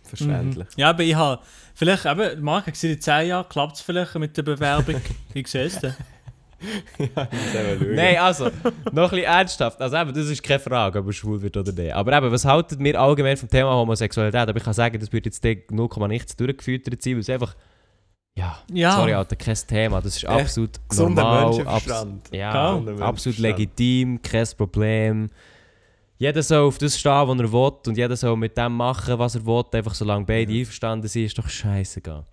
[0.03, 0.68] Verständlich.
[0.68, 0.74] Mhm.
[0.80, 1.41] Ja, aber ich habe.
[1.76, 5.01] Vielleicht, eben, Marc hat gesagt, in 10 Jahren klappt es vielleicht mit der Bewerbung.
[5.34, 5.95] ich sehe es dann.
[7.95, 9.82] Nein, also, noch ein bisschen ernsthaft.
[9.82, 11.93] Also eben, das ist keine Frage, ob er schwul wird oder nicht.
[11.93, 14.47] Aber eben, was haltet mir allgemein vom Thema Homosexualität?
[14.49, 17.55] Aber ich kann sagen, das wird jetzt 0, nichts durchgeführt sein, weil es einfach...
[18.36, 18.95] Ja, Ja.
[18.95, 20.01] sorry Alter, kein Thema.
[20.01, 21.45] Das ist Echt absolut Gesunder normal.
[21.45, 22.30] Menschenverstand.
[22.32, 25.30] ja, absolut legitim, kein Problem.
[26.18, 29.36] jeder soll auf das stehen, was er will und jeder soll mit dem machen, was
[29.36, 32.26] er will, einfach solange beide einverstanden sind, ist doch scheißegal.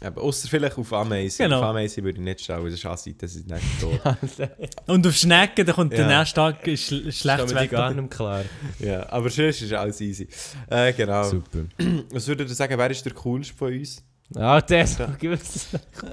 [0.00, 1.44] Aber außer vielleicht auf Ameisen.
[1.44, 1.58] Genau.
[1.60, 4.00] Auf Ameisen würde ich nicht stellen, weil das ist Assi, das ist nicht tot.
[4.86, 6.18] Und auf Schnecken, da kommt der Ja.
[6.18, 8.02] nächste Tag ist schl schlechtes ist mir gar Wetter.
[8.02, 8.44] nicht klar.
[8.78, 10.28] ja, aber sonst ist alles easy.
[10.68, 11.24] Äh, genau.
[11.24, 11.60] Super.
[12.10, 14.02] Was würdet ihr sagen, wer ist der coolste von uns?
[14.34, 14.98] Ah, das.
[15.18, 15.68] Gibt's-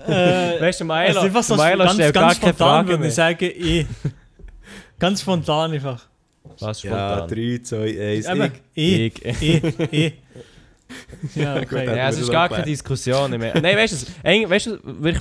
[0.08, 2.90] Äh, Weißt du, Milo, also einfach so Milo ganz, stellt ganz gar keine spontan Frage
[3.00, 3.86] würde ich sagen, ich.
[5.00, 6.06] Ganz spontan einfach.
[6.60, 7.28] Was Ja, spontan?
[7.30, 7.78] 3, 2,
[8.16, 9.26] 1, Eben, ich.
[9.26, 9.42] Ich.
[9.42, 9.80] Ich.
[9.92, 10.14] Ich.
[11.36, 11.86] Ja, okay.
[11.86, 13.60] Ja, es ist das gar keine Diskussion mehr.
[13.60, 14.80] Nein, weißt du, eigentlich- weißt du,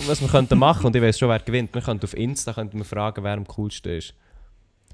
[0.09, 1.73] was wir könnten machen, und ich weiß schon, wer gewinnt.
[1.75, 4.15] Wir könnten auf Insta könnten wir fragen, wer am coolsten ist.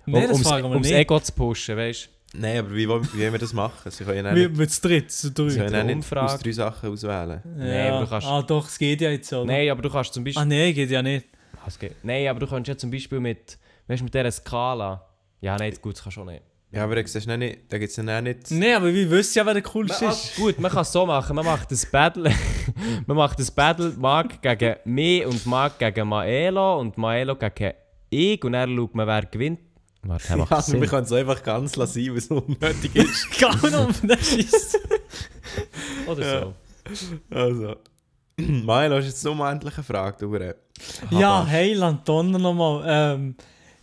[0.07, 0.97] Nee, das ums, fragen wir ums nicht.
[0.97, 3.91] Ego zu pushen, weißt Nein, aber wie, wollen- wie wollen wir das machen?
[3.91, 5.73] Sie können ja Wir, nicht, wir zu dritt, zu sie können dritt.
[5.73, 6.33] ja nicht Umfrage.
[6.35, 7.41] aus drei Sachen auswählen.
[7.57, 9.41] Nee, aber du kannst- Ah, doch, es geht ja jetzt so.
[9.41, 9.47] du?
[9.47, 10.45] Nein, aber du kannst zum Ah, Beispiel.
[10.47, 11.27] nein, geht ja nicht.
[11.65, 11.71] Ah,
[12.03, 15.05] Nein, aber du kannst ja zum Beispiel mit, weißt, du, mit dieser Skala.
[15.41, 16.43] Ja, nein, gut, das kannst du auch nicht.
[16.71, 18.51] Ja, aber du siehst nicht, da gibt es ja nicht...
[18.51, 20.37] Nein, aber wir wissen ja, wer der coolste ist.
[20.37, 21.35] gut, man kann es so machen.
[21.35, 22.31] Man macht das Battle.
[23.07, 27.73] man macht das Battle Mark gegen mich und Mark gegen Maelo und Maelo gegen
[28.11, 28.45] ich.
[28.45, 29.61] Und dann schaut man, wer gewinnt.
[30.03, 33.41] Warte, Ja, also wir können es einfach ganz lassen, weil es unnötig ist.
[33.41, 34.79] Gar nicht auf den Schiss.
[36.07, 36.55] Oder so.
[37.35, 37.77] Also.
[38.37, 40.55] Milo, hast jetzt noch endlich eine Frage, du.
[41.11, 42.85] Ja, hey, Lantonna nochmal.
[42.87, 43.37] Ähm,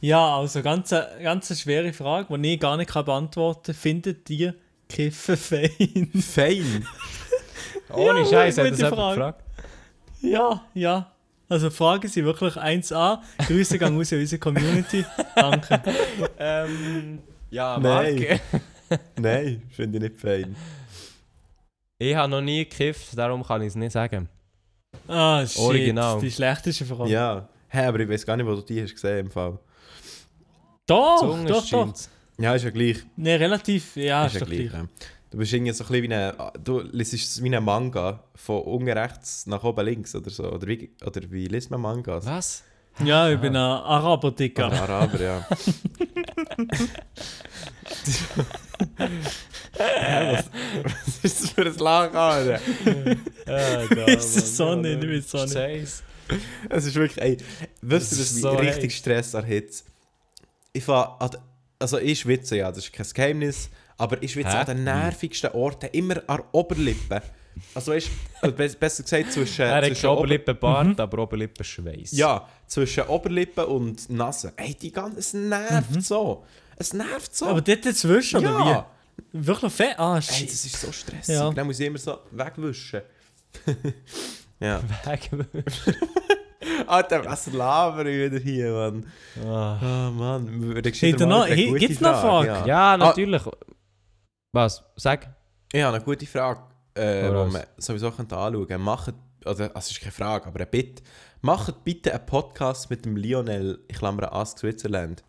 [0.06, 3.76] ja, also ganz, eine- ganz eine schwere Frage, die ich gar nicht beantworten kann.
[3.76, 4.56] Findet ihr
[4.90, 6.12] Kiffen fein?
[6.22, 6.86] Fein.
[7.94, 9.16] Ohne Ja, Scheiß, hat das jemand Frage.
[9.16, 9.44] gefragt?
[10.22, 11.12] ja, ja.
[11.48, 13.20] Also Fragen sind wirklich 1A.
[13.48, 15.06] Grüße gehen raus in unsere Community.
[15.36, 15.82] Danke.
[16.40, 17.20] Ähm,
[17.52, 18.16] ja, Nein.
[18.90, 19.02] Marc.
[19.20, 20.56] Nein, finde ich nicht fein.
[22.00, 24.28] Ich habe noch nie gekifft, darum kann ich es nicht sagen.
[25.08, 25.60] Ah, shit.
[25.62, 26.20] Original.
[26.20, 27.10] Die schlechteste Frage.
[27.12, 27.48] Ja.
[27.70, 29.58] Hä, aber ich weiß gar nicht, wo du die hast gesehen im Fall.
[30.88, 31.94] Doch, Zunge doch, doch.
[32.38, 32.98] Ja, ist ja gleich.
[33.16, 34.72] Ne, relativ, ja, ist ist, doch gleich.
[34.72, 34.86] ja.
[35.32, 36.34] Du bist irgendwie so ein bisschen wie ein...
[36.64, 38.24] Du liest es wie ein Manga.
[38.36, 40.50] Von unten rechts nach oben links oder so.
[40.52, 42.26] Oder wie, oder wie liest man Mangas?
[42.26, 42.64] Was?
[43.04, 44.68] Ja, ich bin ein Araber, Digga.
[44.68, 45.48] Oder Araber, ja.
[49.78, 50.46] Hä, was,
[50.84, 52.60] was ist das für ein Lachen, Alter?
[53.48, 56.04] Ja, da, Ist es so nicht, auch nicht.
[56.70, 57.38] Es ist wirklich, ey,
[57.82, 58.96] wisst ihr, Das das ist so richtig.
[58.96, 59.84] Stress an Hitze.
[60.76, 61.32] Ich fahr, an,
[61.80, 64.58] also ich schwitze ja, das ist kein Geheimnis, aber ich schwitze Hä?
[64.58, 67.22] an den nervigsten Orten, immer an der Oberlippe.
[67.74, 72.12] Also weißt besser gesagt zwischen, Er hat zwischen Oberlippenbart, aber Oberlippenschweiß.
[72.12, 74.52] ja, zwischen Oberlippe und Nase.
[74.58, 76.44] Ey, die ganze, es nervt so.
[76.76, 77.46] Es nervt so.
[77.46, 78.86] Aber dort dazwischen, oder ja.
[79.32, 79.48] wie?
[79.48, 79.98] Wirklich fett?
[79.98, 81.36] Ah, Ey, das ist so stressig.
[81.36, 81.50] Ja.
[81.52, 83.02] Dann muss ich immer so wegwischen.
[84.60, 84.82] ja.
[86.88, 89.06] Alter, was labern wir wieder hier, Mann?
[89.46, 89.78] Ah.
[89.82, 92.68] Oh Mann, wir würden Hey, noch- hey, gibt's noch Frage, Fragen?
[92.68, 93.42] Ja, natürlich.
[94.54, 94.84] Was?
[94.96, 95.30] Sag.
[95.72, 96.62] Ich habe eine gute Frage,
[96.96, 98.78] äh, die man sowieso könnte anschauen könnte.
[98.84, 99.14] Macht,
[99.44, 101.04] also es ist keine Frage, aber ein Bitte.
[101.42, 105.24] Macht bitte einen Podcast mit dem Lionel, ich klammere Ask Switzerland.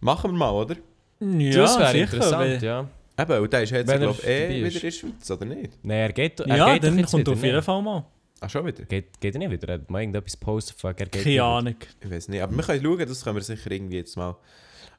[0.00, 0.76] Machen wir mal, oder?
[1.20, 2.86] Ja, das wäre sicher, interessant, weil- ja.
[3.18, 5.72] Eben, und der ist jetzt, er glaube ich, eh wieder in der Schweiz, oder nicht?
[5.82, 7.62] Nein, er geht, er Ja, geht doch dann kommt wieder, auf jeden ne?
[7.62, 8.04] Fall mal.
[8.40, 8.84] Ach, schon wieder?
[8.84, 9.68] Geht, geht er nicht wieder?
[9.68, 11.42] Er hat mal irgendetwas gepostet, fuck, er geht Keine.
[11.42, 11.76] Ahnung.
[12.00, 14.36] Ich weiß nicht, aber wir können schauen, das können wir sicher irgendwie jetzt mal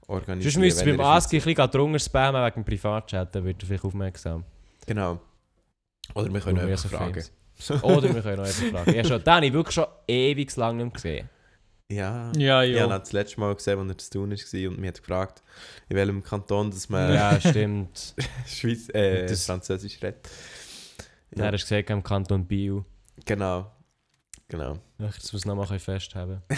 [0.08, 0.52] organisieren.
[0.52, 3.68] Sonst müsst ihr beim Ask ein bisschen drunter spammen wegen dem Privatchat, dann wird er
[3.68, 4.44] vielleicht aufmerksam.
[4.86, 5.20] Genau.
[6.16, 7.24] Oder wir können so fragen.
[7.84, 8.94] Oder wir können noch etwas fragen.
[8.96, 11.30] Ja, schon, den habe ich wirklich schon ewig lang nicht gesehen.
[11.90, 12.32] Ja.
[12.36, 14.98] Ja, Ich habe das letzte Mal gesehen, als er zu tun war und mir hat
[15.00, 15.44] gefragt,
[15.90, 18.14] in welchem Kanton dass man Ja, stimmt.
[18.48, 20.28] Schweiz, äh, Das- Französisch redet.
[21.36, 21.46] Ja.
[21.46, 22.86] Er hat gesagt, im Kanton Bio.
[23.26, 23.72] Genau.
[24.50, 24.78] Genau.
[25.00, 26.42] Ach, Das muss ich noch mal festhalten.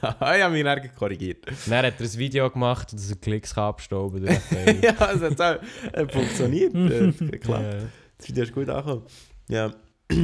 [0.00, 1.44] Ja, ich habe mich dann korrigiert.
[1.66, 4.80] Dann hat er ein Video gemacht, dass er Klicks kann abstauben kann.
[4.80, 6.72] ja, es hat auch äh, funktioniert.
[6.74, 7.62] äh, klar.
[7.62, 7.78] Ja.
[8.16, 9.02] Das Video ist gut angekommen.
[9.48, 9.70] Ja.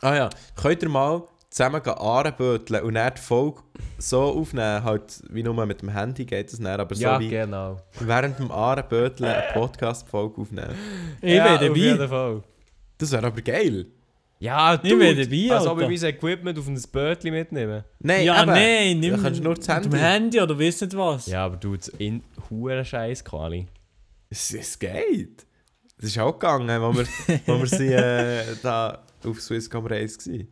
[0.00, 3.60] ah ja, könnt ihr mal zusammen gehen Ahrenböteln und dann die Folge
[3.98, 7.28] so aufnehmen, halt wie nur mit dem Handy geht es dann, aber so Ja, wie
[7.28, 7.82] genau.
[8.00, 10.74] während dem Ahrenböteln eine Podcast-Folge aufnehmen.
[11.20, 11.78] Ich ja, bin Auf dabei.
[11.78, 12.42] jeden Fall.
[12.96, 13.86] Das wäre aber geil.
[14.40, 15.80] Ja, Ich bin dude, dabei, Als ob Alter.
[15.80, 17.84] wir unser Equipment auf ein Bötchen mitnehmen.
[17.98, 18.52] Nein, Ja, eben.
[18.52, 19.98] nein, nimm Da kannst du nur das mit dem Handy.
[20.38, 21.26] Handy oder weiss nicht was.
[21.26, 23.66] Ja, aber du, in hure Scheiß Quali.
[24.30, 25.44] Es, es geht.
[25.98, 27.06] Es ist auch gegangen, wo wir,
[27.46, 30.46] wo wir sie äh, da auf Swisscom Race waren.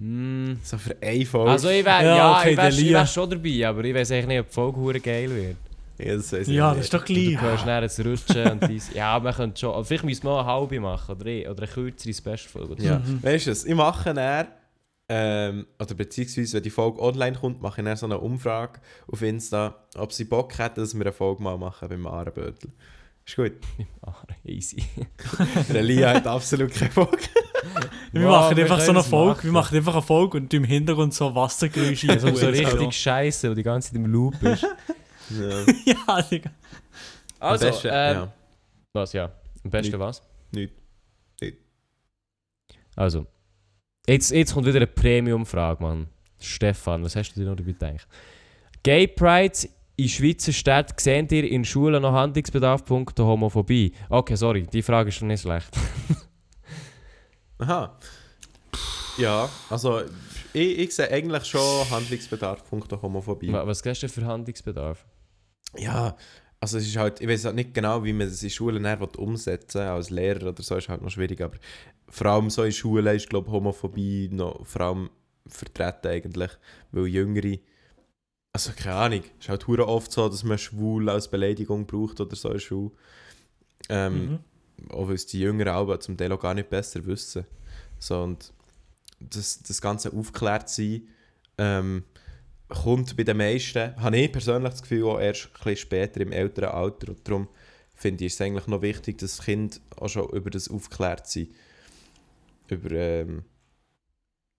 [0.00, 0.58] Mm.
[0.62, 1.50] So für eine Folge.
[1.50, 4.12] Also ich wäre Ja, ja, okay, ich wär, ich wär schon dabei, aber ich weiß
[4.12, 5.56] eigentlich nicht, ob die Folge hure geil wird.
[5.98, 7.36] Ja, das, Ja, das ist doch Du gleich.
[7.38, 8.90] kannst dann jetzt rutschen und dies.
[8.94, 9.84] Ja, wir können schon.
[9.84, 12.82] Vielleicht müssen wir auch eine halbe machen oder, eh- oder eine kürzere Special-Folge.
[12.82, 12.98] Ja.
[13.00, 13.22] Mhm.
[13.22, 14.46] Weißt du, was, ich mache dann
[15.10, 18.78] Ähm, oder beziehungsweise, wenn die Folge online kommt, mache ich dann so eine Umfrage
[19.10, 22.70] auf Insta, ob sie Bock hätten, dass wir eine Folge mal machen beim Ahrenbötel.
[23.26, 23.52] Ist gut.
[24.02, 24.12] Ah,
[24.44, 24.84] easy.
[25.72, 27.18] Der Lia hat absolut keinen Bock.
[28.12, 29.44] Wir Wow, machen wir einfach so eine Folge, machen.
[29.44, 32.08] wir machen einfach eine Folge und im Hintergrund so Wassergeräusche.
[32.10, 34.64] Also so richtig scheiße, wo die ganze Zeit im Loop ist.
[35.30, 35.64] Ja.
[36.16, 36.50] ja, Digga.
[37.40, 38.32] Also, Am besten- ähm, ja,
[38.92, 39.24] was, ja.
[39.64, 39.98] Am besten Nicht.
[40.00, 40.22] was?
[40.52, 40.72] nicht.
[42.96, 43.26] Also,
[44.08, 46.08] jetzt, jetzt kommt wieder eine Premium-Frage, Mann.
[46.40, 48.08] Stefan, was hast du dir noch dabei gedacht?
[48.82, 53.92] Gay Prides in Schweizer Städten sehen ihr in Schulen noch Handlungsbedarf punkto Homophobie?
[54.08, 55.68] Okay, sorry, die Frage ist schon nicht schlecht.
[57.58, 57.96] Aha.
[59.18, 60.02] Ja, also
[60.52, 63.52] ich, ich sehe eigentlich schon Handlungsbedarf punkto Homophobie.
[63.52, 65.04] Wa- Was hast du für Handlungsbedarf?
[65.76, 66.16] Ja,
[66.60, 68.84] also es ist halt, ich weiß halt nicht genau, wie man das in Schulen
[69.16, 71.56] umsetzen will, als Lehrer oder so, ist halt noch schwierig, aber
[72.08, 75.10] vor allem so in Schulen ist, glaube ich, Homophobie noch vor allem
[75.46, 76.50] vertreten eigentlich,
[76.90, 77.58] weil Jüngere,
[78.52, 82.20] also keine Ahnung, es ist halt hure oft so, dass man schwul als Beleidigung braucht
[82.20, 82.90] oder so in Schule.
[83.88, 84.38] Ähm, Mhm.
[84.90, 87.46] auch weil es die Jüngeren auch zum Teil auch gar nicht besser wissen.
[87.98, 88.52] So, und
[89.20, 91.08] das, das ganze Aufklärt-Sein
[91.58, 92.04] ähm,
[92.68, 96.32] kommt bei den meisten, habe ich persönlich das Gefühl, auch erst ein bisschen später im
[96.32, 97.08] älteren Alter.
[97.10, 97.48] Und darum
[97.94, 101.48] finde ich es eigentlich noch wichtig, dass das Kind auch schon über das aufklärt sein.
[102.68, 103.44] Über ähm,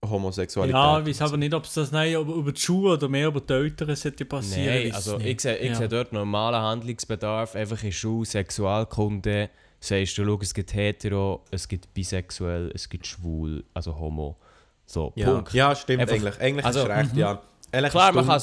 [0.04, 0.74] Homosexualität.
[0.76, 3.42] Ja, ich weiß aber nicht, ob es das nein, über, die Schuhe oder mehr über
[3.42, 4.84] die Eltern sollte passieren.
[4.84, 5.76] Nein, also ich sehe, ich Ja.
[5.76, 9.50] sehe dort normalen Handlungsbedarf, einfach in Schule, Sexualkunde,
[9.80, 14.38] sagst du, schau, es gibt hetero, es gibt bisexuell, es gibt schwul, also homo.
[14.86, 15.54] So, Ja, Punkt.
[15.54, 16.40] ja stimmt Einfach- eigentlich.
[16.40, 17.20] Eigentlich also, ist recht, mhm.
[17.20, 17.42] ja.
[17.72, 18.42] Eigentlich Klar, man,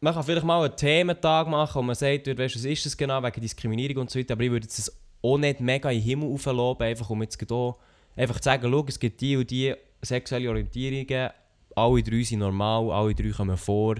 [0.00, 3.22] man kann vielleicht mal einen Thementag machen und man sagt, weißt, was ist das genau,
[3.22, 6.04] wegen Diskriminierung und so weiter, aber ich würde jetzt das auch nicht mega in den
[6.04, 7.74] Himmel aufloben, einfach um jetzt hier
[8.16, 11.30] einfach zu sagen, schau, es gibt die und die sexuelle Orientierungen,
[11.74, 13.96] alle drei sind normal, alle drei kommen vor,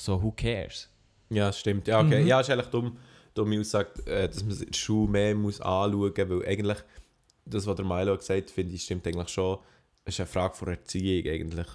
[0.00, 0.88] so who cares?
[1.30, 1.86] Ja, das stimmt.
[1.86, 2.22] Ja, okay.
[2.22, 2.26] Mhm.
[2.26, 2.96] Ja, ist eigentlich dumm,
[3.34, 6.78] dumme Aussage, äh, dass man es in der Schule mehr muss anschauen muss, weil eigentlich,
[7.44, 9.58] das, was der Milo gesagt hat, finde ich, stimmt eigentlich schon.
[10.04, 11.66] Es ist eine Frage von Erziehung eigentlich.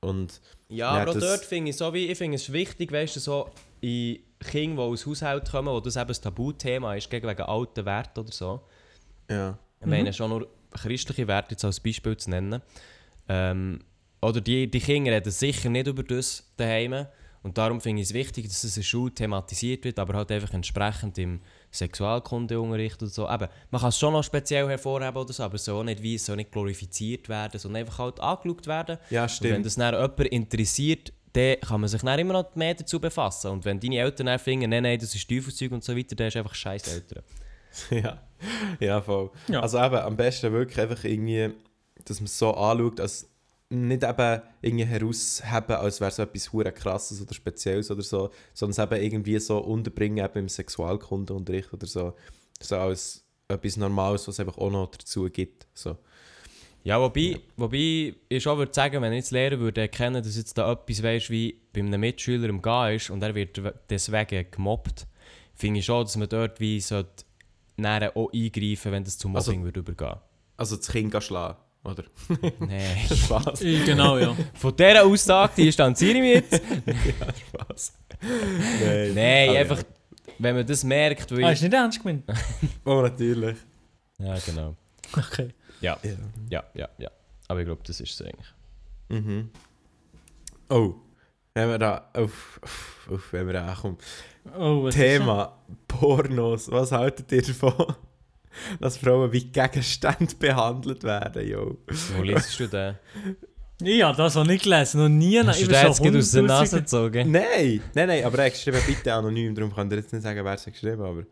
[0.00, 3.16] Und Ja, aber auch das- dort finde ich, so wie, ich finde es wichtig, weißt
[3.16, 7.26] du, so in Kinder, die aus Haushalt kommen, wo das eben ein Tabuthema ist, gegen
[7.28, 8.60] wegen alten Werten oder so.
[9.28, 9.58] ja.
[9.80, 12.60] Ich meine, schon nur christliche Werte jetzt als Beispiel zu nennen.
[13.28, 13.78] Ähm,
[14.20, 17.06] oder die, die Kinder reden sicher nicht über das daheim.
[17.44, 20.32] Und darum finde ich es wichtig, dass es in der Schule thematisiert wird, aber halt
[20.32, 21.40] einfach entsprechend im
[21.70, 23.28] Sexualkundeunterricht und so.
[23.28, 26.36] Eben, man kann es schon noch speziell hervorheben oder so, aber so nicht wie soll
[26.36, 28.98] nicht glorifiziert werden, sondern einfach halt angeschaut werden.
[29.10, 29.66] ja, Und wenn stimmt.
[29.66, 33.50] das dann jemand interessiert, dann kann man sich dann immer noch mehr dazu befassen.
[33.50, 36.28] Und wenn deine Eltern dann finden, nein, nein, das ist Teufelszeug und so weiter, dann
[36.28, 37.22] ist einfach scheiß Eltern.
[37.90, 38.22] ja.
[38.80, 39.30] ja, voll.
[39.48, 39.60] Ja.
[39.60, 41.50] Also eben, am besten wirklich einfach irgendwie,
[42.04, 43.28] dass man es so anschaut, als
[43.70, 48.84] nicht eben irgendwie herausheben, als wäre es etwas hure krasses oder Spezielles oder so, sondern
[48.84, 52.14] es eben irgendwie so unterbringen eben im Sexualkundeunterricht oder so.
[52.60, 55.66] So als etwas Normales, was es einfach auch noch dazu gibt.
[55.74, 55.96] So.
[56.84, 60.56] Ja, wobei, wobei ich schon würde sagen, wenn ich jetzt Lehrer würde erkennen, dass jetzt
[60.56, 64.50] da etwas weißt, wie bei einem Mitschüler im Gehen ist und er wird we- deswegen
[64.50, 65.06] gemobbt,
[65.54, 67.24] finde ich schon, dass man dort wie sollte
[67.76, 70.16] näher auch eingreifen, wenn das zu Also- Mobbing würde übergehen.
[70.56, 72.04] Also das Kind schlagen, oder?
[72.60, 72.96] Nein.
[73.16, 73.60] Spaß.
[73.60, 74.36] Genau, ja.
[74.54, 76.62] Von dieser Aussage die distanziere ich mich jetzt.
[77.48, 77.92] Spaß.
[78.20, 79.82] Nein, Nein, Aber einfach,
[80.38, 82.24] wenn man das merkt, weil Ah, ist nicht ernst gemeint?
[82.28, 82.34] Ja.
[82.84, 83.56] Oh, natürlich.
[84.18, 84.74] Ja, genau.
[85.16, 85.48] Okay.
[85.80, 86.10] Ja, Ja.
[86.50, 87.10] ja, ja, ja.
[87.46, 88.46] Aber ich glaube, das ist es eigentlich.
[89.08, 89.50] Mhm.
[90.68, 90.94] Oh,
[91.54, 92.10] wenn wir da.
[92.16, 93.96] Uff, uff, uff, wenn wir da ankommen.
[94.58, 95.56] Oh, was Thema
[95.86, 96.70] Pornos.
[96.70, 97.94] Was haltet ihr davon,
[98.80, 101.46] dass Frauen wie Gegenstände behandelt werden?
[101.48, 101.78] Jo?
[102.16, 102.94] Wo liest du den?
[103.82, 105.00] Ich habe das auch nicht gelesen.
[105.00, 105.38] Noch nie.
[105.38, 107.30] Hast du Ich den bin jetzt aus der Nase gezogen?
[107.30, 109.54] Nein, nein, nein, aber er hat geschrieben, bitte anonym.
[109.54, 111.22] Darum kann ich jetzt nicht sagen, wer es hat geschrieben aber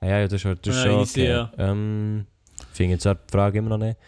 [0.00, 1.28] Ah Ja, ja, das ist, schon- das ist Ja, schon easy, okay.
[1.30, 1.52] ja.
[1.58, 2.26] Ähm,
[2.80, 3.98] finde jetzt die Frage immer noch nicht.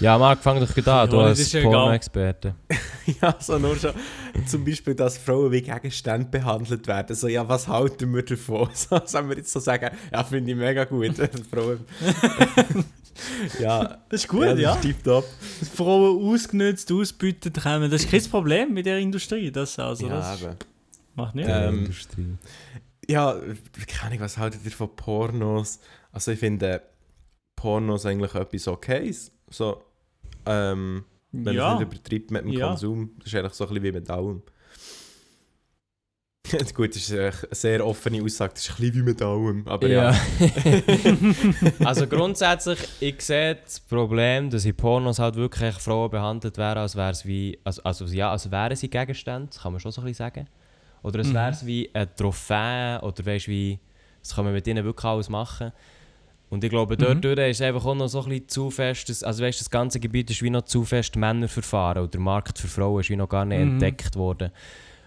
[0.00, 1.62] Ja, Marc, fang doch gut an, du Ja, das als ist ja.
[1.62, 2.54] Porno-Experte.
[3.22, 3.92] Ja, so nur schon
[4.46, 7.14] zum Beispiel, dass Frauen wie Gegenstände behandelt werden.
[7.14, 8.68] So, ja, was halten wir davon?
[8.74, 11.14] So, sollen wir jetzt so sagen, ja, finde ich mega gut.
[11.52, 11.84] Frauen...
[13.60, 14.54] ja, Das ist gut, ja.
[14.54, 14.68] ja.
[14.70, 15.24] Das ist tipptopp.
[15.60, 17.90] Dass Frauen ausgenutzt, ausbeutet kommen.
[17.90, 19.52] Das ist kein Problem mit der Industrie.
[19.52, 20.56] Das, also, ja, das eben.
[21.14, 21.48] macht nicht.
[21.48, 22.34] Ähm, Industrie.
[23.08, 23.36] Ja,
[23.86, 25.78] keine Ahnung, was haltet ihr von Pornos?
[26.10, 26.82] Also ich finde
[27.66, 29.32] Pornos eigentlich etwas Okayes.
[29.50, 29.82] So,
[30.46, 31.72] ähm, wenn ja.
[31.74, 32.68] es nicht übertreibt mit dem Ja.
[32.68, 33.10] Konsum.
[33.18, 34.42] Das ist eigentlich so ein bisschen wie mit allem.
[36.74, 39.88] Gut, das ist eine sehr offene Aussage, das ist ein bisschen wie mit allem, aber
[39.88, 40.12] Ja.
[40.12, 40.20] ja.
[41.84, 46.94] also grundsätzlich, ich sehe das Problem, dass in Pornos halt wirklich Frauen behandelt werden, als
[46.94, 50.04] wären wie, also, also ja, als wären sie Gegenstände, das kann man schon so ein
[50.04, 50.46] bisschen sagen.
[51.02, 51.34] Oder als Mhm.
[51.34, 53.80] wäre es wie ein Trophäe, oder weißt wie,
[54.22, 55.72] das kann man mit ihnen wirklich alles machen.
[56.48, 57.38] Und ich glaube, dort Mhm.
[57.38, 60.30] ist einfach auch noch so ein bisschen zu fest, das, also weißt, das ganze Gebiet
[60.30, 63.44] ist wie noch zu fest Männerverfahren und der Markt für Frauen ist wie noch gar
[63.44, 63.72] nicht Mhm.
[63.72, 64.52] entdeckt worden.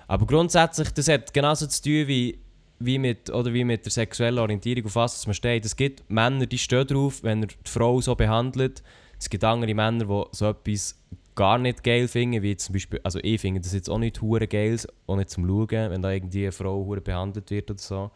[0.07, 2.39] Aber grundsätzlich, das hat genauso zu tun wie,
[2.79, 5.65] wie, mit, oder wie mit der sexuellen Orientierung, auf was man steht.
[5.65, 8.83] Es gibt Männer, die stehen drauf, wenn er die Frau so behandelt.
[9.17, 10.95] Es gibt andere Männer, die so etwas
[11.35, 14.45] gar nicht geil finden, wie zum Beispiel, also ich finde das jetzt auch nicht hure
[14.47, 14.77] geil,
[15.07, 18.11] auch nicht zum Schauen, wenn da irgendwie eine Frau hure behandelt wird oder so.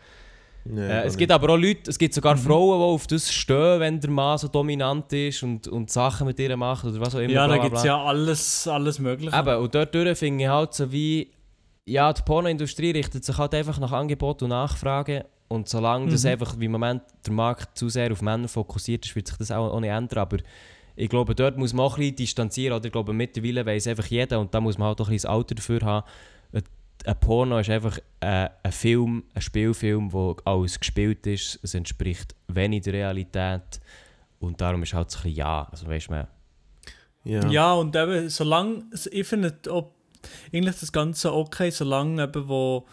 [0.65, 3.79] Nee, Äh, es gibt aber auch Leute, es gibt sogar Frauen, die auf das stehen,
[3.79, 7.19] wenn der Mann so dominant ist und, und Sachen mit ihr macht oder was auch
[7.19, 7.33] immer.
[7.33, 9.37] Ja, da gibt es ja alles, alles Mögliche.
[9.37, 11.31] Eben, und dort finde ich halt so wie,
[11.85, 15.25] ja, die Pornoindustrie richtet sich halt einfach nach Angebot und Nachfrage.
[15.49, 16.29] Und solange das Mhm.
[16.29, 19.51] einfach wie im Moment der Markt zu sehr auf Männer fokussiert ist, wird sich das
[19.51, 20.19] auch, auch nicht ändern.
[20.19, 20.37] Aber
[20.95, 22.75] ich glaube, dort muss man auch ein bisschen distanzieren.
[22.77, 25.27] Oder ich glaube, mittlerweile weiß einfach jeder, und da muss man halt auch ein bisschen
[25.27, 26.07] das Alter dafür haben,
[27.05, 31.59] ein- Porno ist einfach äh, ein Film, ein Spielfilm, wo alles gespielt ist.
[31.63, 33.79] Es entspricht wenig der Realität.
[34.39, 35.67] Und darum ist halt so ein bisschen ja.
[35.71, 36.27] Also weißt du,
[37.25, 37.49] ja.
[37.49, 39.95] Ja, und eben, solange, ich finde ob,
[40.53, 42.85] eigentlich das Ganze okay, solange eben, wo,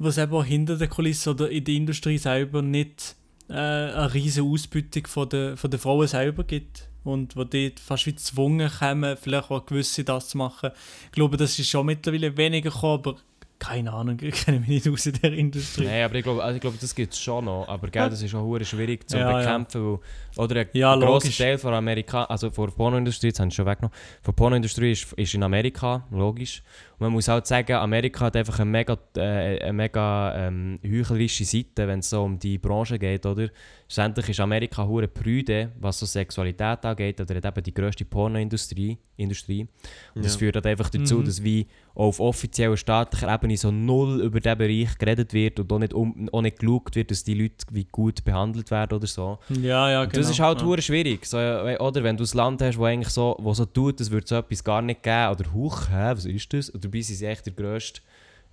[0.00, 3.16] es eben hinter der Kulisse oder in der Industrie selber nicht
[3.48, 8.06] äh, eine riesige Ausbeutung von der, von der Frauen selber gibt und wo die fast
[8.06, 10.70] wie gezwungen kommen, vielleicht auch gewisse das zu machen.
[11.06, 13.16] Ich glaube, das ist schon mittlerweile weniger gekommen, aber
[13.58, 15.84] keine Ahnung, ich kenne mich nicht aus in der Industrie.
[15.84, 17.66] Nein, aber ich glaube, also ich glaube das gibt es schon noch.
[17.68, 19.38] Aber gell, das ist auch schwierig zu Ja, ja.
[19.38, 19.98] bekämpfen.
[20.36, 21.30] Weil, oder ein Ja, grosser.
[21.30, 24.92] Teil von Amerika, also von der Pornoindustrie, jetzt haben sie schon weggenommen, von der Pornoindustrie
[24.92, 26.62] ist, ist in Amerika, logisch.
[26.98, 31.44] Und man muss halt sagen, Amerika hat einfach eine mega, äh, eine mega ähm, heuchlerische
[31.44, 33.48] Seite, wenn es so um die Branche geht, oder?
[33.88, 38.98] Schlussendlich ist Amerika hure prüde, was so Sexualität angeht, oder hat eben die grösste Pornoindustrie.
[39.18, 39.66] Industrie.
[40.14, 40.38] Und das Ja.
[40.40, 41.24] führt halt einfach dazu, Mhm.
[41.24, 45.78] dass wie auf offizieller staatlicher Ebene so null über diesen Bereich geredet wird und auch
[45.78, 49.38] nicht, um, auch nicht geschaut wird, dass die Leute wie gut behandelt werden oder so.
[49.48, 50.20] Ja, ja, Und genau.
[50.22, 50.66] Das ist halt ja.
[50.66, 51.24] hure schwierig.
[51.24, 54.10] So, äh, oder wenn du ein Land hast, wo eigentlich so, wo so tut, es
[54.10, 56.68] würde so etwas gar nicht geben, oder huch, hä, was ist das?
[56.68, 58.02] Und dabei sind sie echt der grösste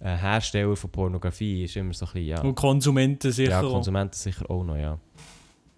[0.09, 1.63] Hersteller von Pornografie.
[1.63, 2.41] Ist immer so ein bisschen, ja.
[2.41, 3.71] Und Konsumenten sicher Ja, auch.
[3.71, 4.99] Konsumenten sicher auch noch, ja.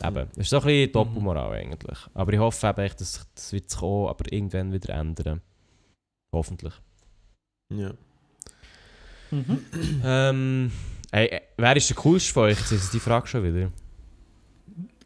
[0.03, 1.97] Eben, das ist so ein bisschen Doppelmoral eigentlich.
[2.13, 5.41] Aber ich hoffe eben, dass das wird sich auch aber irgendwann wieder ändern.
[6.34, 6.73] Hoffentlich.
[7.73, 7.93] Ja.
[9.32, 9.59] Mhm.
[10.03, 10.71] Ähm,
[11.11, 12.59] ey, äh, wer ist der coolste von euch?
[12.59, 13.71] Jetzt ist die Frage schon wieder.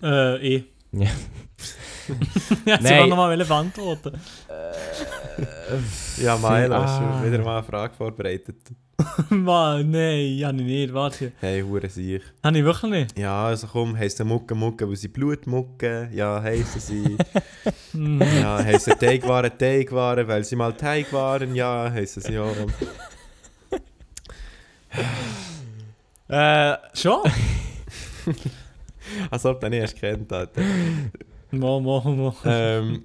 [0.02, 0.64] Äh, eh.
[0.92, 1.08] Ja.
[2.66, 4.20] ja, sie wollen nochmal beantworten.
[6.18, 6.84] Ja, Mael, Ah.
[6.84, 8.56] hast du wieder mal eine Frage vorbereitet?
[9.30, 10.94] Mann, nein, habe ich nicht.
[10.94, 11.32] Warte.
[11.40, 12.22] Hey, hure sich.
[12.44, 13.18] Habe ich wirklich nicht?
[13.20, 16.10] Ja, also komm, heisst Mucke Mucke, weil sie Blutmucke.
[16.12, 17.18] Ja, heissen sie.
[17.94, 21.56] Ja, heissen Teigwaren Teigwaren, weil sie mal Teig waren.
[21.56, 22.56] Ja, heissen sie auch.
[26.28, 27.24] Äh, Schon?
[29.32, 30.62] Als ob du nicht erst kennt, Alter.
[31.52, 32.36] Mo, mo, mo.
[32.46, 33.04] ähm,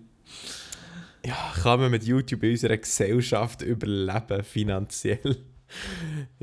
[1.24, 5.38] ja, kann man mit YouTube in unserer Gesellschaft überleben, finanziell?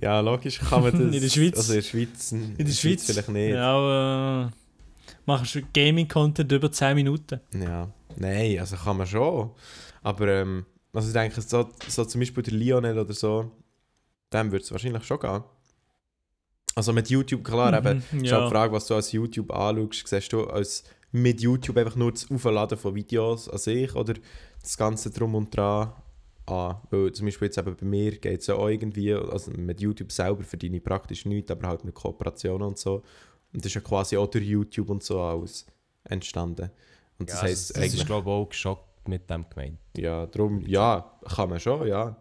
[0.01, 1.01] ja, logisch kann man das.
[1.15, 1.57] In der Schweiz?
[1.57, 2.31] Also in der Schweiz.
[2.31, 3.05] In, In der Schweiz?
[3.05, 3.51] vielleicht nicht.
[3.53, 4.49] Ja, äh,
[5.25, 7.39] machst du Gaming-Content über 10 Minuten?
[7.53, 9.51] Ja, nein, also kann man schon.
[10.01, 13.51] Aber ähm, also ich denke, so, so zum Beispiel der Lionel oder so,
[14.33, 15.43] dem würde es wahrscheinlich schon gehen.
[16.75, 20.07] Also mit YouTube, klar, eben, Mhm, ist halt die Frage, was du als YouTube anschaust.
[20.07, 24.13] Siehst du als mit YouTube einfach nur das Aufladen von Videos an sich oder
[24.61, 25.91] das Ganze drum und dran
[26.45, 26.77] an?
[26.89, 30.11] Weil zum Beispiel jetzt eben bei mir geht es ja auch irgendwie, also mit YouTube
[30.11, 33.03] selber verdiene ich praktisch nichts, aber halt mit Kooperationen und so.
[33.53, 35.65] Und das ist ja quasi auch durch YouTube und so alles
[36.05, 36.71] entstanden.
[37.19, 38.05] Und das ja, heisst das ist eigentlich...
[38.05, 39.77] glaube ich auch geschockt mit dem gemeint.
[39.97, 42.15] Ja, darum, ja, kann man schon, ja.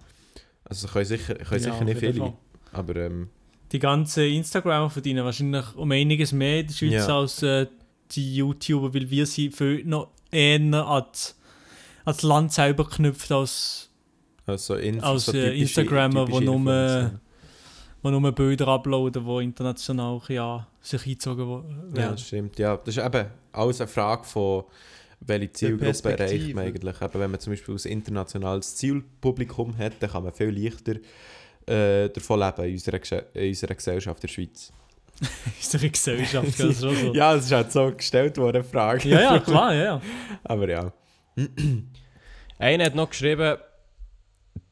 [0.64, 2.32] Also können sicher, können Ja, sicher nicht viele,
[2.72, 3.28] aber ähm,
[3.72, 7.18] Die ganzen Instagramer verdienen wahrscheinlich um einiges mehr in der Schweiz Ja.
[7.18, 7.66] als äh,
[8.12, 11.38] die YouTuber, weil wir sie viel noch eher als,
[12.04, 13.86] als Land selber knüpft als
[14.46, 17.10] also in, Als, so äh, typische- Instagrammer, wo nur-
[18.02, 22.10] die nur Bilder uploaden, die international ja, sich eingezogen wo- Ja, werden.
[22.12, 22.58] das stimmt.
[22.58, 24.64] Ja, das ist eben alles eine Frage von,
[25.20, 27.00] welche Zielgruppe erreicht man eigentlich.
[27.00, 30.94] Eben, wenn man zum Beispiel ein internationales Zielpublikum hat, dann kann man viel leichter
[31.70, 34.72] äh, davon leben in unserer, in unserer Gesellschaft der Schweiz.
[35.62, 37.14] Unsere Gesellschaft, das ist schon so.
[37.14, 39.08] Ja, es ist halt so gestellt worden, Frage.
[39.08, 40.00] ja, ja, klar, ja, ja.
[40.44, 40.92] Aber ja.
[42.58, 43.56] Einer hat noch geschrieben,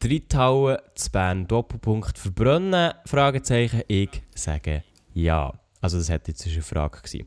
[0.03, 2.93] Reithauen zu Bern Doppelpunkt verbrennen?
[3.07, 3.83] Fragezeichen.
[3.89, 4.85] Ich sage
[5.15, 5.53] ja.
[5.81, 7.27] Also das hätte jetzt eine Frage gewesen.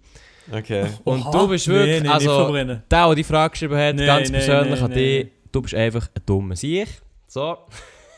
[0.51, 0.87] Okay.
[1.03, 1.31] Und Oha.
[1.31, 4.29] du bist Nee, wirklich, nee, nicht also der, der die Frage geschrieben hat, Nee, ganz
[4.29, 6.87] nee, persönlich nee, an nee, dich, du bist einfach ein dummer Sieg.
[7.27, 7.57] So.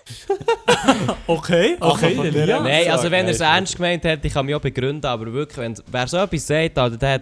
[1.27, 2.45] Okay, okay, von Elia.
[2.45, 5.05] der- Nein, also wenn er nein, es ernst gemeint hat, ich kann mich auch begründen,
[5.05, 7.21] aber wirklich, wenn, wer so etwas sagt, Alter, der, hat-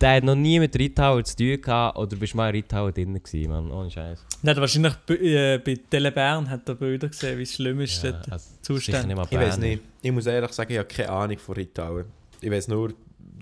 [0.00, 3.14] der hat noch nie mit Reithauer zu tun gehabt oder bist mal in Reithauer drin
[3.14, 4.24] gewesen, Mann, ohne Scheiß.
[4.46, 8.12] Hat wahrscheinlich bei, äh, bei Tele Bern hat er Bilder gesehen, wie schlimm ist Ja,
[8.12, 8.32] dort.
[8.32, 9.10] also, Zustand.
[9.30, 9.82] Ich weiß nicht.
[10.02, 12.04] Ich muss ehrlich sagen, ich habe keine Ahnung von Ritauen.
[12.40, 12.92] Ich weiß nur,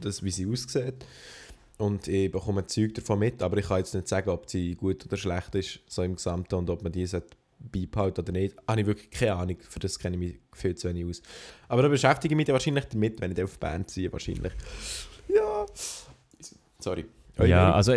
[0.00, 1.04] dass, wie sie aussieht.
[1.78, 5.04] Und ich bekomme Zeug davon mit, aber ich kann jetzt nicht sagen, ob sie gut
[5.04, 8.56] oder schlecht ist, so im Gesamten, und ob man die sollte beibehalten oder nicht.
[8.68, 9.56] Habe ich wirklich keine Ahnung.
[9.68, 11.22] Für das kenne ich mich viel zu wenig aus.
[11.68, 14.52] Aber da beschäftige ich mich dann wahrscheinlich damit, wenn ich auf Band ziehe, wahrscheinlich.
[15.28, 15.66] Ja.
[16.78, 17.06] Sorry.
[17.38, 17.74] Eure Ja, Meinung?
[17.74, 17.94] also.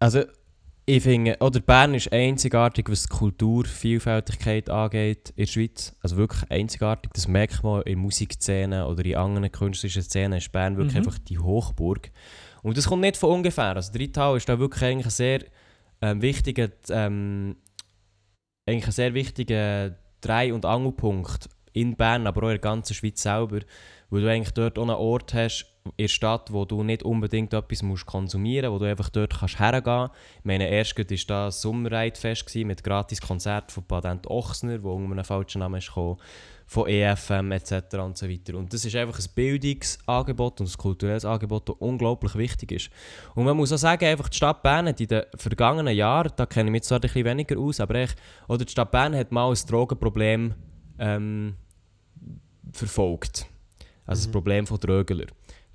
[0.00, 0.24] Also,
[0.86, 5.94] ich finde, oder Bern ist einzigartig, was die Kulturvielfältigkeit angeht in der Schweiz.
[6.02, 7.10] Also wirklich einzigartig.
[7.14, 10.38] Das merkt man in Musikszenen oder in anderen künstlerischen Szenen.
[10.38, 10.98] Ist Bern wirklich Mhm.
[11.06, 12.10] einfach die Hochburg.
[12.62, 13.76] Und das kommt nicht von ungefähr.
[13.76, 15.44] Also, Rittau ist da wirklich eigentlich ein sehr
[16.02, 17.56] ähm, wichtiger, ähm,
[18.66, 23.22] eigentlich ein sehr wichtiger Dreh- und Angelpunkt in Bern, aber auch in der ganzen Schweiz
[23.22, 23.60] selber.
[24.10, 27.52] Weil du eigentlich dort auch einen Ort hast in der Stadt, wo du nicht unbedingt
[27.52, 30.08] etwas musst konsumieren musst, wo du einfach dort kannst hergehen
[30.38, 35.12] Ich meine, erst war da das Sommerreitfest mit gratis Konzert von Patent Ochsner, wo unter
[35.12, 36.18] einem falschen Namen gekommen,
[36.66, 37.72] von EFM etc.
[37.98, 38.54] und so weiter.
[38.56, 42.90] Und das ist einfach ein Bildungsangebot und ein kulturelles Angebot, das unglaublich wichtig ist.
[43.34, 46.46] Und man muss auch sagen, einfach die Stadt Bern hat in den vergangenen Jahren, da
[46.46, 48.16] kenne ich mich zwar ein bisschen weniger aus, aber echt,
[48.48, 50.54] oder die Stadt Bern hat mal ein Drogenproblem
[50.98, 51.54] ähm,
[52.72, 53.46] verfolgt.
[54.06, 55.26] Also das Problem von Drögeler.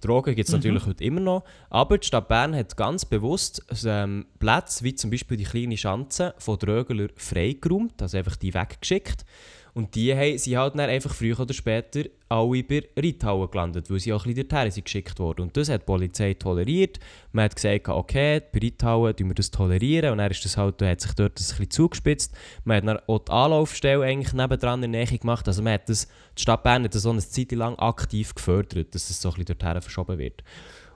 [0.02, 4.28] Drogen gibt es natürlich heute immer noch, aber die Stadt Bern hat ganz bewusst ähm,
[4.40, 9.26] Plätze, wie zum Beispiel die kleine Schanze von Drögeler freigeräumt, also einfach die weggeschickt.
[9.74, 14.00] Und die haben, sind halt dann einfach früher oder später alle bei Reithauen gelandet, weil
[14.00, 15.42] sie auch ein bisschen dorthin geschickt wurden.
[15.42, 17.00] Und das hat die Polizei toleriert.
[17.32, 20.12] Man hat gesagt, okay, bei Reithauen tun wir das tolerieren.
[20.12, 22.36] Und dann ist das halt, hat sich dort das ein bisschen zugespitzt.
[22.64, 25.48] Man hat dann auch die Anlaufstelle eigentlich nebendran in der Nähe gemacht.
[25.48, 26.08] Also man hat das,
[26.38, 29.36] die Stadt Bern hat das so eine Zeit lang aktiv gefördert, dass es so ein
[29.36, 30.44] bisschen dorthin verschoben wird.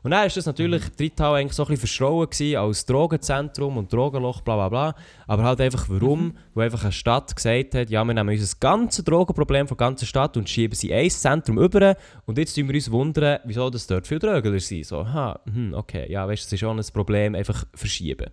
[0.04, 3.78] Und dann war das natürlich die Rittau eigentlich so ein bisschen verschrauen gewesen als Drogenzentrum
[3.78, 4.96] und Drogenloch, bla bla bla.
[5.28, 6.38] Aber halt einfach warum?
[6.54, 10.06] Weil einfach eine Stadt gesagt hat, ja, wir nehmen unser ganzes Drogenproblem von der ganzen
[10.06, 11.96] Stadt und schieben sie in ein Zentrum über
[12.26, 14.86] und jetzt tun wir uns wundern, wieso das dort viel Drögler sind.
[14.86, 18.28] So, ha, hm, okay, ja, weißt du, das ist schon ein Problem, einfach verschieben.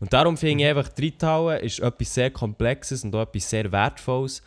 [0.00, 3.70] Und darum finde ich einfach, die Ritthauen ist etwas sehr Komplexes und auch etwas sehr
[3.70, 4.42] Wertvolles.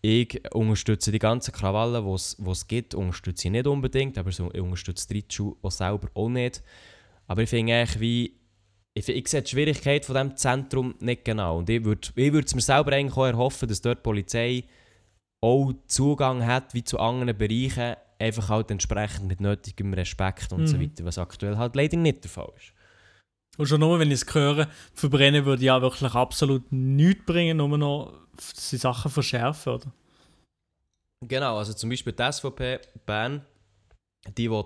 [0.00, 4.60] Ich unterstütze die ganzen Krawalle, die es gibt, unterstütze ich nicht unbedingt, aber so, ich
[4.60, 6.62] unterstütze die Reitschule auch selber auch nicht.
[7.26, 8.34] Aber ich finde eigentlich wie,
[8.94, 11.58] ich, ich sehe die Schwierigkeit von diesem Zentrum nicht genau.
[11.58, 14.64] Und ich würde ich würd es mir selber eigentlich auch erhoffen, dass dort die Polizei
[15.40, 20.76] auch Zugang hat, wie zu anderen Bereichen, einfach halt entsprechend mit nötigem Respekt und so
[20.76, 20.82] Mhm.
[20.82, 22.72] weiter, was aktuell halt leider nicht der Fall ist.
[23.58, 27.76] Und schon nur, wenn ich es höre, verbrennen würde ja wirklich absolut nichts bringen, nur
[27.76, 28.14] noch
[28.70, 29.92] die Sachen verschärfen, oder?
[31.26, 33.44] Genau, also zum Beispiel die SVP Bern,
[34.36, 34.64] die will,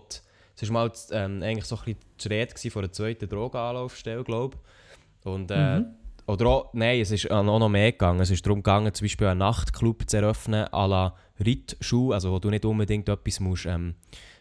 [0.55, 4.59] es war mal ähm, eigentlich so ein bisschen die Rede von der zweiten Drogenanlaufstelle, glaube
[4.59, 5.27] ich.
[5.27, 5.95] Und, äh, Mhm.
[6.27, 8.21] Oder auch, nein, es ist auch noch mehr gegangen.
[8.21, 12.39] Es ist darum gegangen, zum Beispiel einen Nachtclub zu eröffnen, à la Reitschule, also wo
[12.39, 13.97] du nicht unbedingt etwas musst, ähm,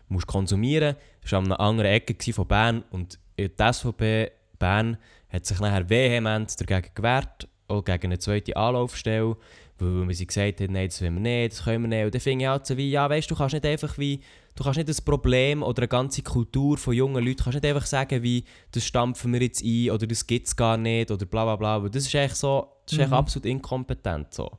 [0.08, 1.24] musst konsumieren musst.
[1.24, 4.32] Das war an einer anderen Ecke von Bern und die SVP
[4.62, 4.98] Bern
[5.30, 9.36] hat sich nachher vehement dagegen gewehrt, auch gegen eine zweite Anlaufstelle,
[9.80, 12.06] weil weil sie gesagt hat, nein, das wollen wir nicht, das können wir nicht.
[12.06, 14.22] Und dann finde ich halt so wie, ja, weißt du, kannst nicht einfach wie,
[14.56, 17.86] du kannst nicht das Problem oder eine ganze Kultur von jungen Leuten, kannst nicht einfach
[17.88, 21.44] sagen wie, das stampfen wir jetzt ein oder das gibt es gar nicht oder bla
[21.46, 23.16] bla bla, das ist echt so, das ist echt Mhm.
[23.16, 24.52] absolut inkompetent so.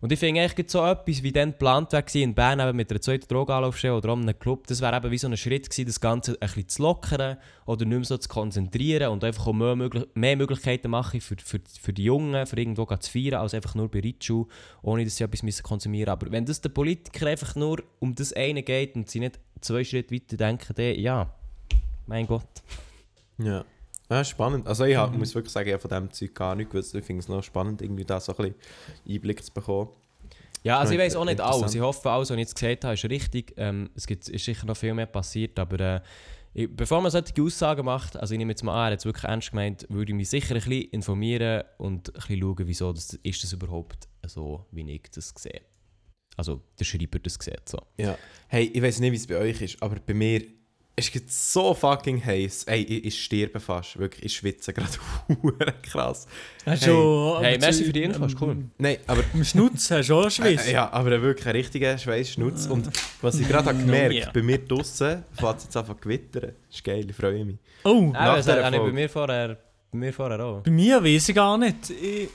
[0.00, 3.02] Und ich finde eigentlich so etwas, wie dann geplant war in Bern eben mit einer
[3.02, 6.32] zweiten Drogenanlaufstelle oder einem Club, das wäre eben wie so ein Schritt gewesen, das Ganze
[6.32, 7.36] ein bisschen zu lockern
[7.66, 11.36] oder nicht mehr so zu konzentrieren und einfach auch mehr, möglich mehr Möglichkeiten machen für,
[11.44, 14.46] für, für die Jungen, für irgendwo zu feiern, als einfach nur bei Ritschul,
[14.82, 16.22] ohne dass sie etwas müssen konsumieren müssen.
[16.22, 19.84] Aber wenn das den Politikern einfach nur um das eine geht und sie nicht zwei
[19.84, 21.34] Schritte weiter denken, dann ja,
[22.06, 22.48] mein Gott.
[23.36, 23.66] Ja.
[24.10, 24.66] Ja, spannend.
[24.66, 25.18] Also ich Mhm.
[25.18, 26.94] muss wirklich sagen, ich habe von diesem Zeug gar nicht gewusst.
[26.94, 28.54] Ich finde es noch spannend, irgendwie da so ein bisschen
[29.08, 29.90] Einblick zu bekommen.
[30.62, 31.74] Ja, also ich weiß auch nicht alles.
[31.74, 33.54] Ich hoffe, alles, was ich jetzt gesagt habe, ist richtig.
[33.56, 36.00] Ähm, es gibt, ist sicher noch viel mehr passiert, aber äh,
[36.52, 39.04] ich, bevor man solche Aussagen macht, also ich nehme jetzt mal an, er hat es
[39.06, 42.92] wirklich ernst gemeint, würde ich mich sicher ein bisschen informieren und ein bisschen schauen, wieso
[42.92, 45.62] das, ist das überhaupt so, wie ich das sehe.
[46.36, 47.78] Also der Schreiber das sieht so.
[47.98, 48.18] Ja.
[48.48, 50.42] Hey, ich weiß nicht, wie es bei euch ist, aber bei mir,
[51.06, 52.64] ist jetzt so fucking heiß.
[52.64, 53.98] Ey, ich, ich sterbe fast.
[53.98, 54.90] Wirklich, ich schwitze gerade.
[55.82, 56.26] Krass.
[56.66, 56.88] Hast Hey.
[56.92, 58.56] du Hey, merci für die Info, ist cool.
[58.78, 59.22] Nein, aber...
[59.34, 60.68] Im Schnutz hast du auch einen Schweiß.
[60.68, 62.66] Äh, ja, aber wirklich ein richtiger Schweißschnutz.
[62.66, 62.90] Und
[63.22, 64.30] was ich gerade habe gemerkt yeah.
[64.32, 66.52] bei mir draussen fängt es jetzt einfach gewittern.
[66.68, 67.56] Das ist geil, ich freue mich.
[67.84, 69.56] Oh, das dieser habe ich bei mir vorher,
[69.90, 70.60] bei mir vorher auch.
[70.62, 71.90] bei mir weiß ich gar nicht.
[71.90, 72.28] Ich,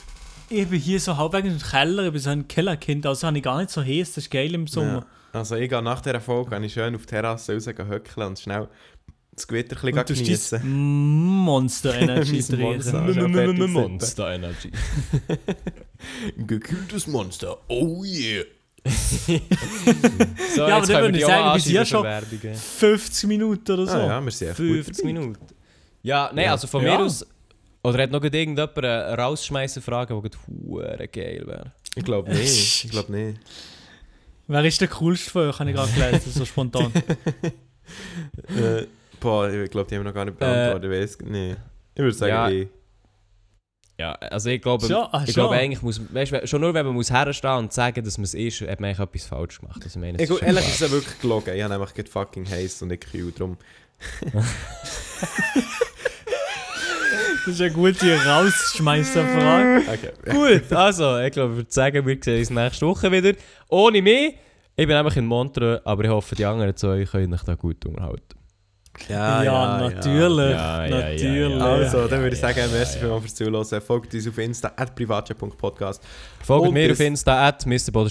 [0.49, 3.43] ich bin hier so halbwegs im Keller, ich bin so ein Kellerkind, also habe ich
[3.43, 4.99] gar nicht so heiß, das ist geil im Sommer.
[4.99, 5.05] Ja.
[5.35, 8.39] Also ich gehe nach dieser Folge gehe ich schön auf die Terrasse raus höckeln und
[8.39, 8.67] schnell
[9.35, 10.61] das Gewitter ein bisschen geniessen.
[11.43, 13.71] Monster Energy trinken.
[13.71, 14.71] Monster Energy.
[16.37, 18.45] Gekühltes Monster, oh yeah.
[20.55, 22.55] So, Ja, aber jetzt dann würde ich sagen, wir sind ja schon Werbungen.
[22.55, 23.97] 50 Minuten oder so.
[23.97, 25.07] Ah ja, wir sind echt gut 50 dabei.
[25.13, 25.45] Minuten.
[26.03, 26.51] Ja, nein, Ja.
[26.51, 26.97] also von Ja.
[26.97, 27.25] mir aus.
[27.83, 30.29] Oder hat noch irgendjemand eine rausschmeißen Frage, die
[30.71, 31.73] gerade geil wäre?
[31.95, 33.39] Ich glaube nicht, ich glaube nicht.
[34.47, 36.91] Wer ist der coolste von euch, habe ich gerade gelesen, so spontan.
[38.49, 38.85] äh,
[39.19, 40.91] boah, ich glaube, die haben wir noch gar nicht beantwortet.
[40.91, 41.57] ich weiß nicht.
[41.95, 42.49] Ich würde sagen, Ja.
[42.49, 42.67] ich.
[43.97, 45.07] Ja, also ich glaube, Schon?
[45.11, 45.35] Ah, ich schon?
[45.35, 48.33] glaube eigentlich muss, weißt, schon nur wenn man muss herstehen und sagen, dass man es
[48.33, 49.81] ist, hat man eigentlich etwas falsch gemacht.
[49.81, 51.55] Also ich meine, es ich ist ehrlich ist es wirklich gelogen.
[51.55, 53.31] Ich habe einfach gerade fucking heiß und nicht kühl.
[53.31, 53.57] Drum.
[57.45, 59.81] Das ist eine gute Rausschmeißerfrage.
[59.87, 60.11] Okay.
[60.31, 63.33] Gut, also, ich glaube, ich würde sagen, wir sehen uns nächste Woche wieder.
[63.69, 64.33] Ohne mich.
[64.75, 67.85] Ich bin nämlich in Montreux, aber ich hoffe, die anderen zwei können euch da gut
[67.85, 68.35] unterhalten.
[69.09, 70.51] Ja, natürlich.
[70.51, 71.59] Ja, ja, ja, natürlich.
[71.59, 71.65] ja.
[71.65, 72.99] Also, dann würde ich Ja, sagen, ja, merci ja.
[73.01, 73.81] vielmals fürs Zuhören.
[73.81, 76.01] Folgt uns auf Insta, at privatchat.podcast.
[76.43, 77.91] Folgt Und mir auf Insta, at Mr.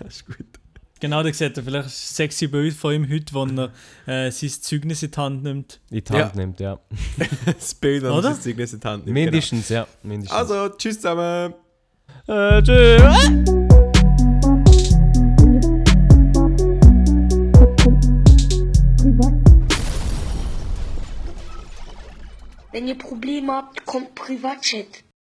[0.00, 0.55] Ja, ist gut.
[0.98, 3.70] Genau, da seht ihr vielleicht ein sexy Bild von ihm heute, wo er
[4.06, 5.80] äh, sein Zeugnis in die Hand nimmt.
[5.90, 6.78] In die Hand nimmt, ja.
[7.44, 8.30] Das Bild, Oder?
[8.30, 9.14] das Zeugnis in die Hand nimmt.
[9.14, 9.86] Mindestens, ja.
[10.02, 10.38] Mindestens.
[10.48, 10.60] Genau.
[10.62, 11.52] Also, tschüss zusammen.
[12.28, 13.02] äh, tschüss.
[22.72, 25.05] Wenn ihr Probleme habt, kommt Privatchat.